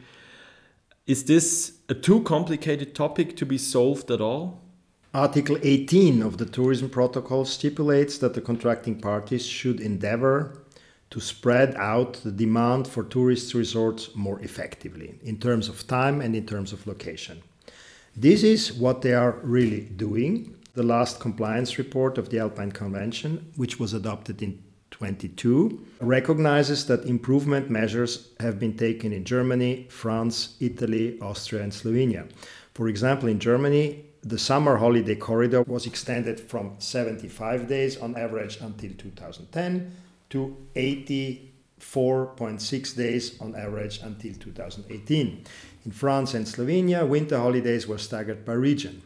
Is 1.05 1.25
this 1.25 1.73
a 1.89 1.93
too 1.93 2.21
complicated 2.21 2.95
topic 2.95 3.35
to 3.37 3.45
be 3.45 3.57
solved 3.57 4.09
at 4.09 4.21
all? 4.21 4.61
Article 5.13 5.57
18 5.61 6.21
of 6.21 6.37
the 6.37 6.45
Tourism 6.45 6.89
Protocol 6.89 7.45
stipulates 7.45 8.17
that 8.19 8.33
the 8.33 8.41
contracting 8.41 8.99
parties 8.99 9.45
should 9.45 9.79
endeavor 9.79 10.64
to 11.09 11.19
spread 11.19 11.75
out 11.75 12.13
the 12.23 12.31
demand 12.31 12.87
for 12.87 13.03
tourist 13.03 13.53
resorts 13.53 14.15
more 14.15 14.39
effectively 14.41 15.19
in 15.23 15.37
terms 15.37 15.69
of 15.69 15.87
time 15.87 16.21
and 16.21 16.35
in 16.35 16.45
terms 16.45 16.73
of 16.73 16.85
location. 16.87 17.41
This 18.15 18.43
is 18.43 18.73
what 18.73 19.01
they 19.01 19.13
are 19.13 19.39
really 19.43 19.81
doing. 19.81 20.55
The 20.73 20.83
last 20.83 21.19
compliance 21.19 21.77
report 21.77 22.17
of 22.17 22.29
the 22.29 22.39
Alpine 22.39 22.71
Convention, 22.71 23.51
which 23.55 23.79
was 23.79 23.93
adopted 23.93 24.41
in 24.41 24.61
22 24.91 25.85
recognizes 25.99 26.85
that 26.85 27.05
improvement 27.05 27.69
measures 27.69 28.29
have 28.39 28.59
been 28.59 28.77
taken 28.77 29.11
in 29.11 29.25
Germany, 29.25 29.87
France, 29.89 30.55
Italy, 30.61 31.19
Austria, 31.21 31.63
and 31.63 31.71
Slovenia. 31.73 32.29
For 32.73 32.87
example, 32.87 33.27
in 33.27 33.39
Germany, 33.39 34.05
the 34.23 34.39
summer 34.39 34.77
holiday 34.77 35.15
corridor 35.15 35.63
was 35.63 35.85
extended 35.85 36.39
from 36.39 36.75
75 36.79 37.67
days 37.67 37.97
on 37.97 38.15
average 38.15 38.57
until 38.61 38.91
2010 38.97 39.91
to 40.35 40.55
84.6 40.75 42.97
days 42.97 43.39
on 43.39 43.55
average 43.55 44.01
until 44.01 44.33
2018. 44.33 45.45
In 45.85 45.91
France 45.91 46.33
and 46.33 46.45
Slovenia, 46.45 47.07
winter 47.07 47.37
holidays 47.37 47.87
were 47.87 47.97
staggered 47.97 48.43
by 48.43 48.51
region. 48.51 49.01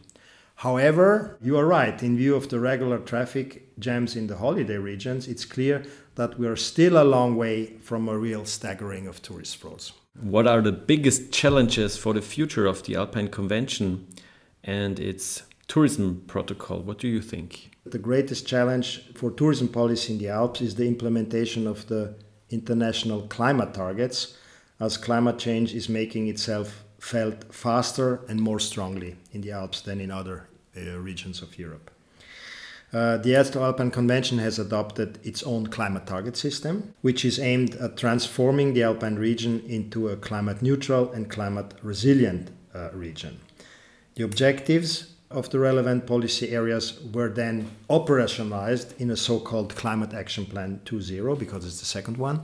However, 0.56 1.38
you 1.40 1.56
are 1.56 1.66
right, 1.66 2.02
in 2.02 2.16
view 2.16 2.34
of 2.34 2.48
the 2.48 2.58
regular 2.58 2.98
traffic 2.98 3.78
jams 3.78 4.16
in 4.16 4.26
the 4.26 4.38
holiday 4.38 4.76
regions, 4.76 5.28
it's 5.28 5.44
clear 5.44 5.84
that 6.16 6.36
we 6.36 6.48
are 6.48 6.56
still 6.56 7.00
a 7.00 7.04
long 7.04 7.36
way 7.36 7.76
from 7.78 8.08
a 8.08 8.18
real 8.18 8.44
staggering 8.44 9.06
of 9.06 9.22
tourist 9.22 9.58
flows. 9.58 9.92
What 10.20 10.48
are 10.48 10.60
the 10.60 10.72
biggest 10.72 11.30
challenges 11.30 11.96
for 11.96 12.12
the 12.12 12.22
future 12.22 12.66
of 12.66 12.82
the 12.82 12.96
Alpine 12.96 13.28
Convention 13.28 14.08
and 14.64 14.98
its 14.98 15.44
tourism 15.68 16.24
protocol? 16.26 16.80
What 16.80 16.98
do 16.98 17.06
you 17.06 17.22
think? 17.22 17.69
The 17.90 17.98
greatest 17.98 18.46
challenge 18.46 19.12
for 19.14 19.32
tourism 19.32 19.68
policy 19.68 20.12
in 20.12 20.18
the 20.20 20.28
Alps 20.28 20.60
is 20.60 20.76
the 20.76 20.86
implementation 20.86 21.66
of 21.66 21.88
the 21.88 22.14
international 22.48 23.22
climate 23.22 23.74
targets, 23.74 24.36
as 24.78 24.96
climate 24.96 25.38
change 25.38 25.74
is 25.74 25.88
making 25.88 26.28
itself 26.28 26.84
felt 27.00 27.52
faster 27.52 28.20
and 28.28 28.40
more 28.40 28.60
strongly 28.60 29.16
in 29.32 29.40
the 29.40 29.50
Alps 29.50 29.80
than 29.80 30.00
in 30.00 30.10
other 30.10 30.48
uh, 30.76 30.98
regions 30.98 31.42
of 31.42 31.58
Europe. 31.58 31.90
Uh, 32.92 33.16
the 33.18 33.34
Alpine 33.36 33.90
Convention 33.90 34.38
has 34.38 34.58
adopted 34.58 35.18
its 35.24 35.42
own 35.42 35.66
climate 35.68 36.06
target 36.06 36.36
system, 36.36 36.94
which 37.02 37.24
is 37.24 37.38
aimed 37.38 37.74
at 37.76 37.96
transforming 37.96 38.74
the 38.74 38.82
Alpine 38.82 39.16
region 39.16 39.60
into 39.66 40.08
a 40.08 40.16
climate 40.16 40.60
neutral 40.60 41.10
and 41.12 41.30
climate 41.30 41.74
resilient 41.82 42.50
uh, 42.74 42.90
region. 42.92 43.40
The 44.14 44.24
objectives 44.24 45.14
of 45.30 45.48
the 45.50 45.58
relevant 45.58 46.06
policy 46.06 46.50
areas 46.50 47.00
were 47.12 47.28
then 47.28 47.70
operationalized 47.88 48.98
in 49.00 49.10
a 49.10 49.16
so 49.16 49.38
called 49.38 49.74
Climate 49.76 50.12
Action 50.12 50.44
Plan 50.44 50.80
2.0, 50.84 51.38
because 51.38 51.64
it's 51.64 51.78
the 51.78 51.86
second 51.86 52.16
one, 52.16 52.40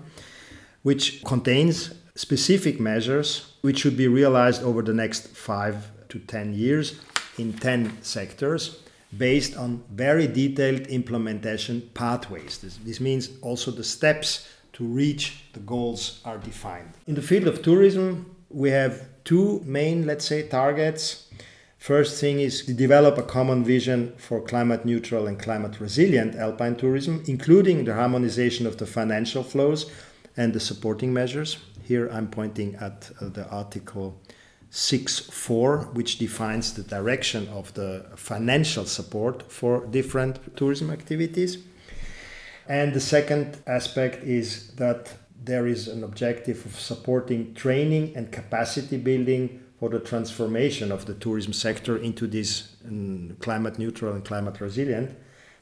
which 0.82 1.24
contains 1.24 1.94
specific 2.14 2.80
measures 2.80 3.52
which 3.60 3.80
should 3.80 3.96
be 3.96 4.08
realized 4.08 4.62
over 4.62 4.82
the 4.82 4.94
next 4.94 5.28
five 5.28 5.90
to 6.08 6.18
10 6.20 6.54
years 6.54 7.00
in 7.38 7.52
10 7.52 7.98
sectors 8.02 8.78
based 9.16 9.56
on 9.56 9.82
very 9.90 10.26
detailed 10.26 10.86
implementation 10.86 11.82
pathways. 11.94 12.58
This, 12.58 12.76
this, 12.78 13.00
means 13.00 13.30
also 13.42 13.70
the 13.70 13.84
steps 13.84 14.48
to 14.72 14.84
reach 14.84 15.44
the 15.52 15.60
goals 15.60 16.20
are 16.24 16.38
defined. 16.38 16.92
In 17.06 17.14
the 17.14 17.22
field 17.22 17.46
of 17.46 17.62
tourism, 17.62 18.36
we 18.50 18.70
have 18.70 19.08
two 19.24 19.62
main, 19.64 20.06
let's 20.06 20.24
say, 20.24 20.48
targets. 20.48 21.28
First 21.78 22.20
thing 22.20 22.40
is 22.40 22.64
to 22.64 22.74
develop 22.74 23.16
a 23.18 23.22
common 23.22 23.62
vision 23.64 24.14
for 24.16 24.40
climate 24.40 24.84
neutral 24.84 25.26
and 25.26 25.38
climate 25.38 25.80
resilient 25.80 26.34
alpine 26.34 26.76
tourism, 26.76 27.22
including 27.26 27.84
the 27.84 27.94
harmonization 27.94 28.66
of 28.66 28.78
the 28.78 28.86
financial 28.86 29.42
flows 29.42 29.90
and 30.36 30.52
the 30.52 30.60
supporting 30.60 31.12
measures. 31.12 31.58
Here 31.84 32.08
I'm 32.08 32.28
pointing 32.28 32.74
at 32.76 33.10
uh, 33.20 33.28
the 33.28 33.48
article 33.48 34.20
6.4, 34.72 35.94
which 35.94 36.18
defines 36.18 36.74
the 36.74 36.82
direction 36.82 37.46
of 37.48 37.72
the 37.74 38.04
financial 38.16 38.84
support 38.84 39.50
for 39.50 39.86
different 39.86 40.56
tourism 40.56 40.90
activities. 40.90 41.58
And 42.68 42.92
the 42.92 43.00
second 43.00 43.58
aspect 43.66 44.24
is 44.24 44.72
that 44.72 45.12
there 45.44 45.66
is 45.68 45.86
an 45.86 46.02
objective 46.02 46.66
of 46.66 46.78
supporting 46.80 47.54
training 47.54 48.16
and 48.16 48.32
capacity 48.32 48.96
building 48.96 49.62
for 49.78 49.88
the 49.90 50.00
transformation 50.00 50.90
of 50.90 51.06
the 51.06 51.14
tourism 51.14 51.52
sector 51.52 51.96
into 51.96 52.26
this 52.26 52.76
um, 52.86 53.36
climate 53.40 53.78
neutral 53.78 54.14
and 54.14 54.24
climate 54.24 54.60
resilient 54.60 55.16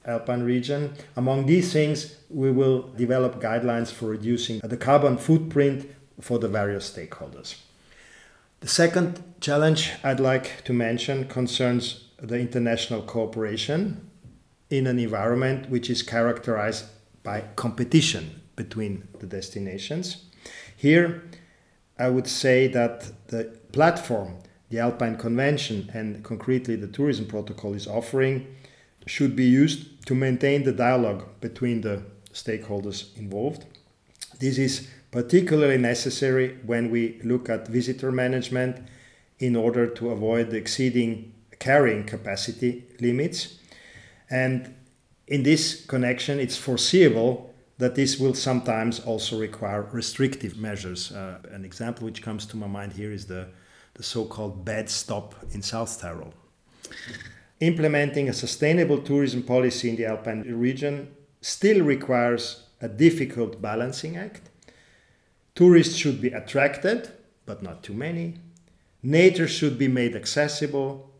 alpine 0.06 0.42
region. 0.42 0.94
Among 1.16 1.46
these 1.46 1.72
things, 1.72 2.16
we 2.28 2.50
will 2.50 2.82
develop 2.96 3.40
guidelines 3.40 3.90
for 3.90 4.06
reducing 4.06 4.60
the 4.60 4.76
carbon 4.76 5.16
footprint 5.16 5.90
for 6.20 6.38
the 6.38 6.48
various 6.48 6.90
stakeholders. 6.90 7.56
The 8.60 8.68
second 8.68 9.22
challenge 9.40 9.92
I'd 10.02 10.20
like 10.20 10.64
to 10.64 10.72
mention 10.72 11.26
concerns 11.26 12.08
the 12.18 12.38
international 12.38 13.02
cooperation 13.02 14.10
in 14.70 14.86
an 14.86 14.98
environment 14.98 15.68
which 15.68 15.90
is 15.90 16.02
characterized 16.02 16.86
by 17.22 17.42
competition 17.56 18.40
between 18.56 19.08
the 19.18 19.26
destinations. 19.26 20.24
Here, 20.76 21.22
I 21.98 22.08
would 22.08 22.26
say 22.26 22.66
that 22.68 23.28
the 23.28 23.56
platform 23.74 24.38
the 24.70 24.78
Alpine 24.78 25.16
Convention 25.16 25.90
and 25.92 26.24
concretely 26.24 26.76
the 26.76 26.86
Tourism 26.86 27.26
Protocol 27.26 27.74
is 27.74 27.86
offering 27.86 28.46
should 29.06 29.36
be 29.36 29.44
used 29.44 30.06
to 30.06 30.14
maintain 30.14 30.62
the 30.62 30.72
dialogue 30.72 31.24
between 31.40 31.80
the 31.82 32.02
stakeholders 32.32 33.16
involved. 33.16 33.66
This 34.40 34.58
is 34.58 34.88
particularly 35.10 35.78
necessary 35.78 36.58
when 36.64 36.90
we 36.90 37.20
look 37.22 37.48
at 37.48 37.68
visitor 37.68 38.10
management 38.10 38.76
in 39.38 39.54
order 39.56 39.86
to 39.86 40.10
avoid 40.10 40.52
exceeding 40.54 41.32
carrying 41.58 42.04
capacity 42.04 42.84
limits. 43.00 43.58
And 44.30 44.74
in 45.26 45.42
this 45.42 45.84
connection, 45.86 46.38
it's 46.38 46.56
foreseeable 46.56 47.54
that 47.78 47.94
this 47.94 48.18
will 48.18 48.34
sometimes 48.34 49.00
also 49.00 49.38
require 49.38 49.82
restrictive 49.92 50.56
measures. 50.56 51.12
Uh, 51.12 51.38
an 51.50 51.64
example 51.64 52.04
which 52.04 52.22
comes 52.22 52.46
to 52.46 52.56
my 52.56 52.66
mind 52.66 52.92
here 52.92 53.12
is 53.12 53.26
the, 53.26 53.48
the 53.94 54.02
so 54.02 54.24
called 54.24 54.64
bed 54.64 54.90
stop 54.90 55.34
in 55.52 55.62
South 55.62 56.00
Tyrol. 56.00 56.34
Implementing 57.60 58.28
a 58.28 58.32
sustainable 58.32 58.98
tourism 58.98 59.42
policy 59.42 59.88
in 59.90 59.96
the 59.96 60.06
Alpine 60.06 60.42
region 60.42 61.14
still 61.40 61.82
requires 61.82 62.64
a 62.80 62.88
difficult 62.88 63.62
balancing 63.62 64.16
act 64.16 64.50
Tourists 65.54 65.94
should 65.94 66.20
be 66.20 66.28
attracted, 66.28 67.12
but 67.46 67.62
not 67.62 67.84
too 67.84 67.94
many. 67.94 68.38
Nature 69.04 69.46
should 69.46 69.78
be 69.78 69.86
made 69.86 70.16
accessible, 70.16 71.12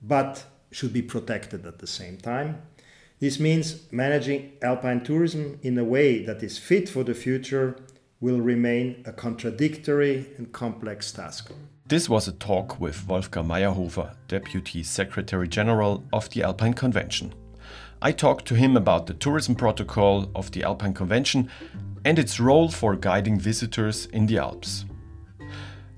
but 0.00 0.44
should 0.70 0.92
be 0.92 1.02
protected 1.02 1.66
at 1.66 1.80
the 1.80 1.86
same 1.86 2.16
time. 2.16 2.62
This 3.18 3.40
means 3.40 3.90
managing 3.90 4.52
alpine 4.62 5.02
tourism 5.02 5.58
in 5.62 5.76
a 5.76 5.84
way 5.84 6.24
that 6.24 6.42
is 6.42 6.56
fit 6.56 6.88
for 6.88 7.02
the 7.02 7.14
future 7.14 7.76
will 8.20 8.40
remain 8.40 9.02
a 9.06 9.12
contradictory 9.12 10.28
and 10.38 10.52
complex 10.52 11.10
task. 11.10 11.50
This 11.86 12.08
was 12.08 12.26
a 12.26 12.32
talk 12.32 12.80
with 12.80 13.06
Wolfger 13.06 13.44
Mayrhofer, 13.44 14.14
Deputy 14.26 14.82
Secretary 14.82 15.46
General 15.46 16.02
of 16.14 16.30
the 16.30 16.42
Alpine 16.42 16.72
Convention. 16.72 17.34
I 18.00 18.10
talked 18.10 18.46
to 18.46 18.54
him 18.54 18.74
about 18.74 19.06
the 19.06 19.12
tourism 19.12 19.54
protocol 19.54 20.30
of 20.34 20.50
the 20.50 20.62
Alpine 20.62 20.94
Convention 20.94 21.50
and 22.06 22.18
its 22.18 22.40
role 22.40 22.70
for 22.70 22.96
guiding 22.96 23.38
visitors 23.38 24.06
in 24.06 24.24
the 24.24 24.38
Alps. 24.38 24.86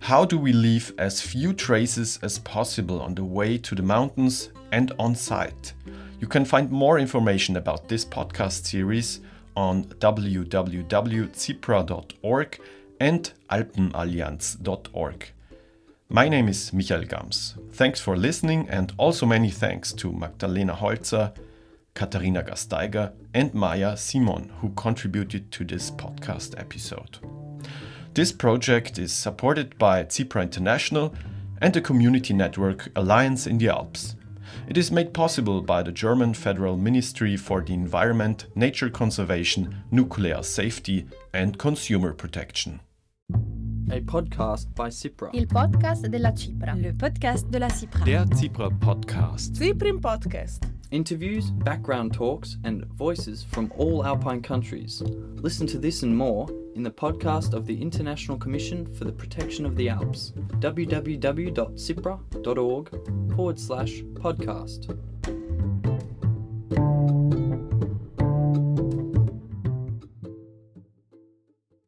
How 0.00 0.24
do 0.24 0.36
we 0.38 0.52
leave 0.52 0.92
as 0.98 1.20
few 1.20 1.52
traces 1.52 2.18
as 2.20 2.40
possible 2.40 3.00
on 3.00 3.14
the 3.14 3.22
way 3.22 3.56
to 3.58 3.76
the 3.76 3.82
mountains 3.82 4.50
and 4.72 4.92
on 4.98 5.14
site? 5.14 5.72
You 6.18 6.26
can 6.26 6.44
find 6.44 6.68
more 6.68 6.98
information 6.98 7.56
about 7.56 7.88
this 7.88 8.04
podcast 8.04 8.66
series 8.66 9.20
on 9.54 9.84
www.cipra.org 9.84 12.60
and 12.98 13.32
alpenallianz.org. 13.50 15.30
My 16.08 16.28
name 16.28 16.48
is 16.48 16.72
Michael 16.72 17.02
Gams. 17.04 17.56
Thanks 17.72 18.00
for 18.00 18.16
listening, 18.16 18.68
and 18.70 18.92
also 18.96 19.26
many 19.26 19.50
thanks 19.50 19.92
to 19.94 20.12
Magdalena 20.12 20.72
Holzer, 20.72 21.36
Katharina 21.94 22.44
Gasteiger, 22.44 23.12
and 23.34 23.52
Maya 23.52 23.96
Simon, 23.96 24.52
who 24.60 24.70
contributed 24.76 25.50
to 25.50 25.64
this 25.64 25.90
podcast 25.90 26.58
episode. 26.60 27.18
This 28.14 28.30
project 28.30 29.00
is 29.00 29.12
supported 29.12 29.76
by 29.78 30.04
CIPRA 30.04 30.44
International 30.44 31.12
and 31.60 31.74
the 31.74 31.80
community 31.80 32.32
network 32.32 32.88
Alliance 32.94 33.48
in 33.48 33.58
the 33.58 33.68
Alps. 33.68 34.14
It 34.68 34.76
is 34.76 34.92
made 34.92 35.12
possible 35.12 35.60
by 35.60 35.82
the 35.82 35.92
German 35.92 36.34
Federal 36.34 36.76
Ministry 36.76 37.36
for 37.36 37.62
the 37.62 37.74
Environment, 37.74 38.46
Nature 38.54 38.90
Conservation, 38.90 39.82
Nuclear 39.90 40.44
Safety 40.44 41.08
and 41.34 41.58
Consumer 41.58 42.12
Protection. 42.12 42.78
A 43.88 44.00
podcast 44.00 44.66
by 44.74 44.90
CIPRA. 44.90 45.30
Il 45.32 45.46
podcast 45.46 46.08
della 46.08 46.32
Cipra. 46.32 46.74
Le 46.74 46.92
podcast 46.92 47.48
de 47.48 47.58
la 47.58 47.68
Cipra. 47.68 48.04
Der 48.04 48.26
Cipra 48.34 48.68
Podcast. 48.68 49.54
Ciprim 49.54 50.00
Podcast. 50.00 50.64
Interviews, 50.90 51.52
background 51.64 52.12
talks, 52.12 52.56
and 52.64 52.84
voices 52.96 53.44
from 53.44 53.72
all 53.78 54.04
Alpine 54.04 54.42
countries. 54.42 55.04
Listen 55.40 55.68
to 55.68 55.78
this 55.78 56.02
and 56.02 56.16
more 56.16 56.48
in 56.74 56.82
the 56.82 56.90
podcast 56.90 57.54
of 57.54 57.64
the 57.66 57.80
International 57.80 58.36
Commission 58.36 58.92
for 58.94 59.04
the 59.04 59.12
Protection 59.12 59.64
of 59.64 59.76
the 59.76 59.88
Alps. 59.88 60.32
www.cipra.org 60.58 62.90
forward 63.36 63.60
slash 63.60 64.02
podcast. 64.14 64.98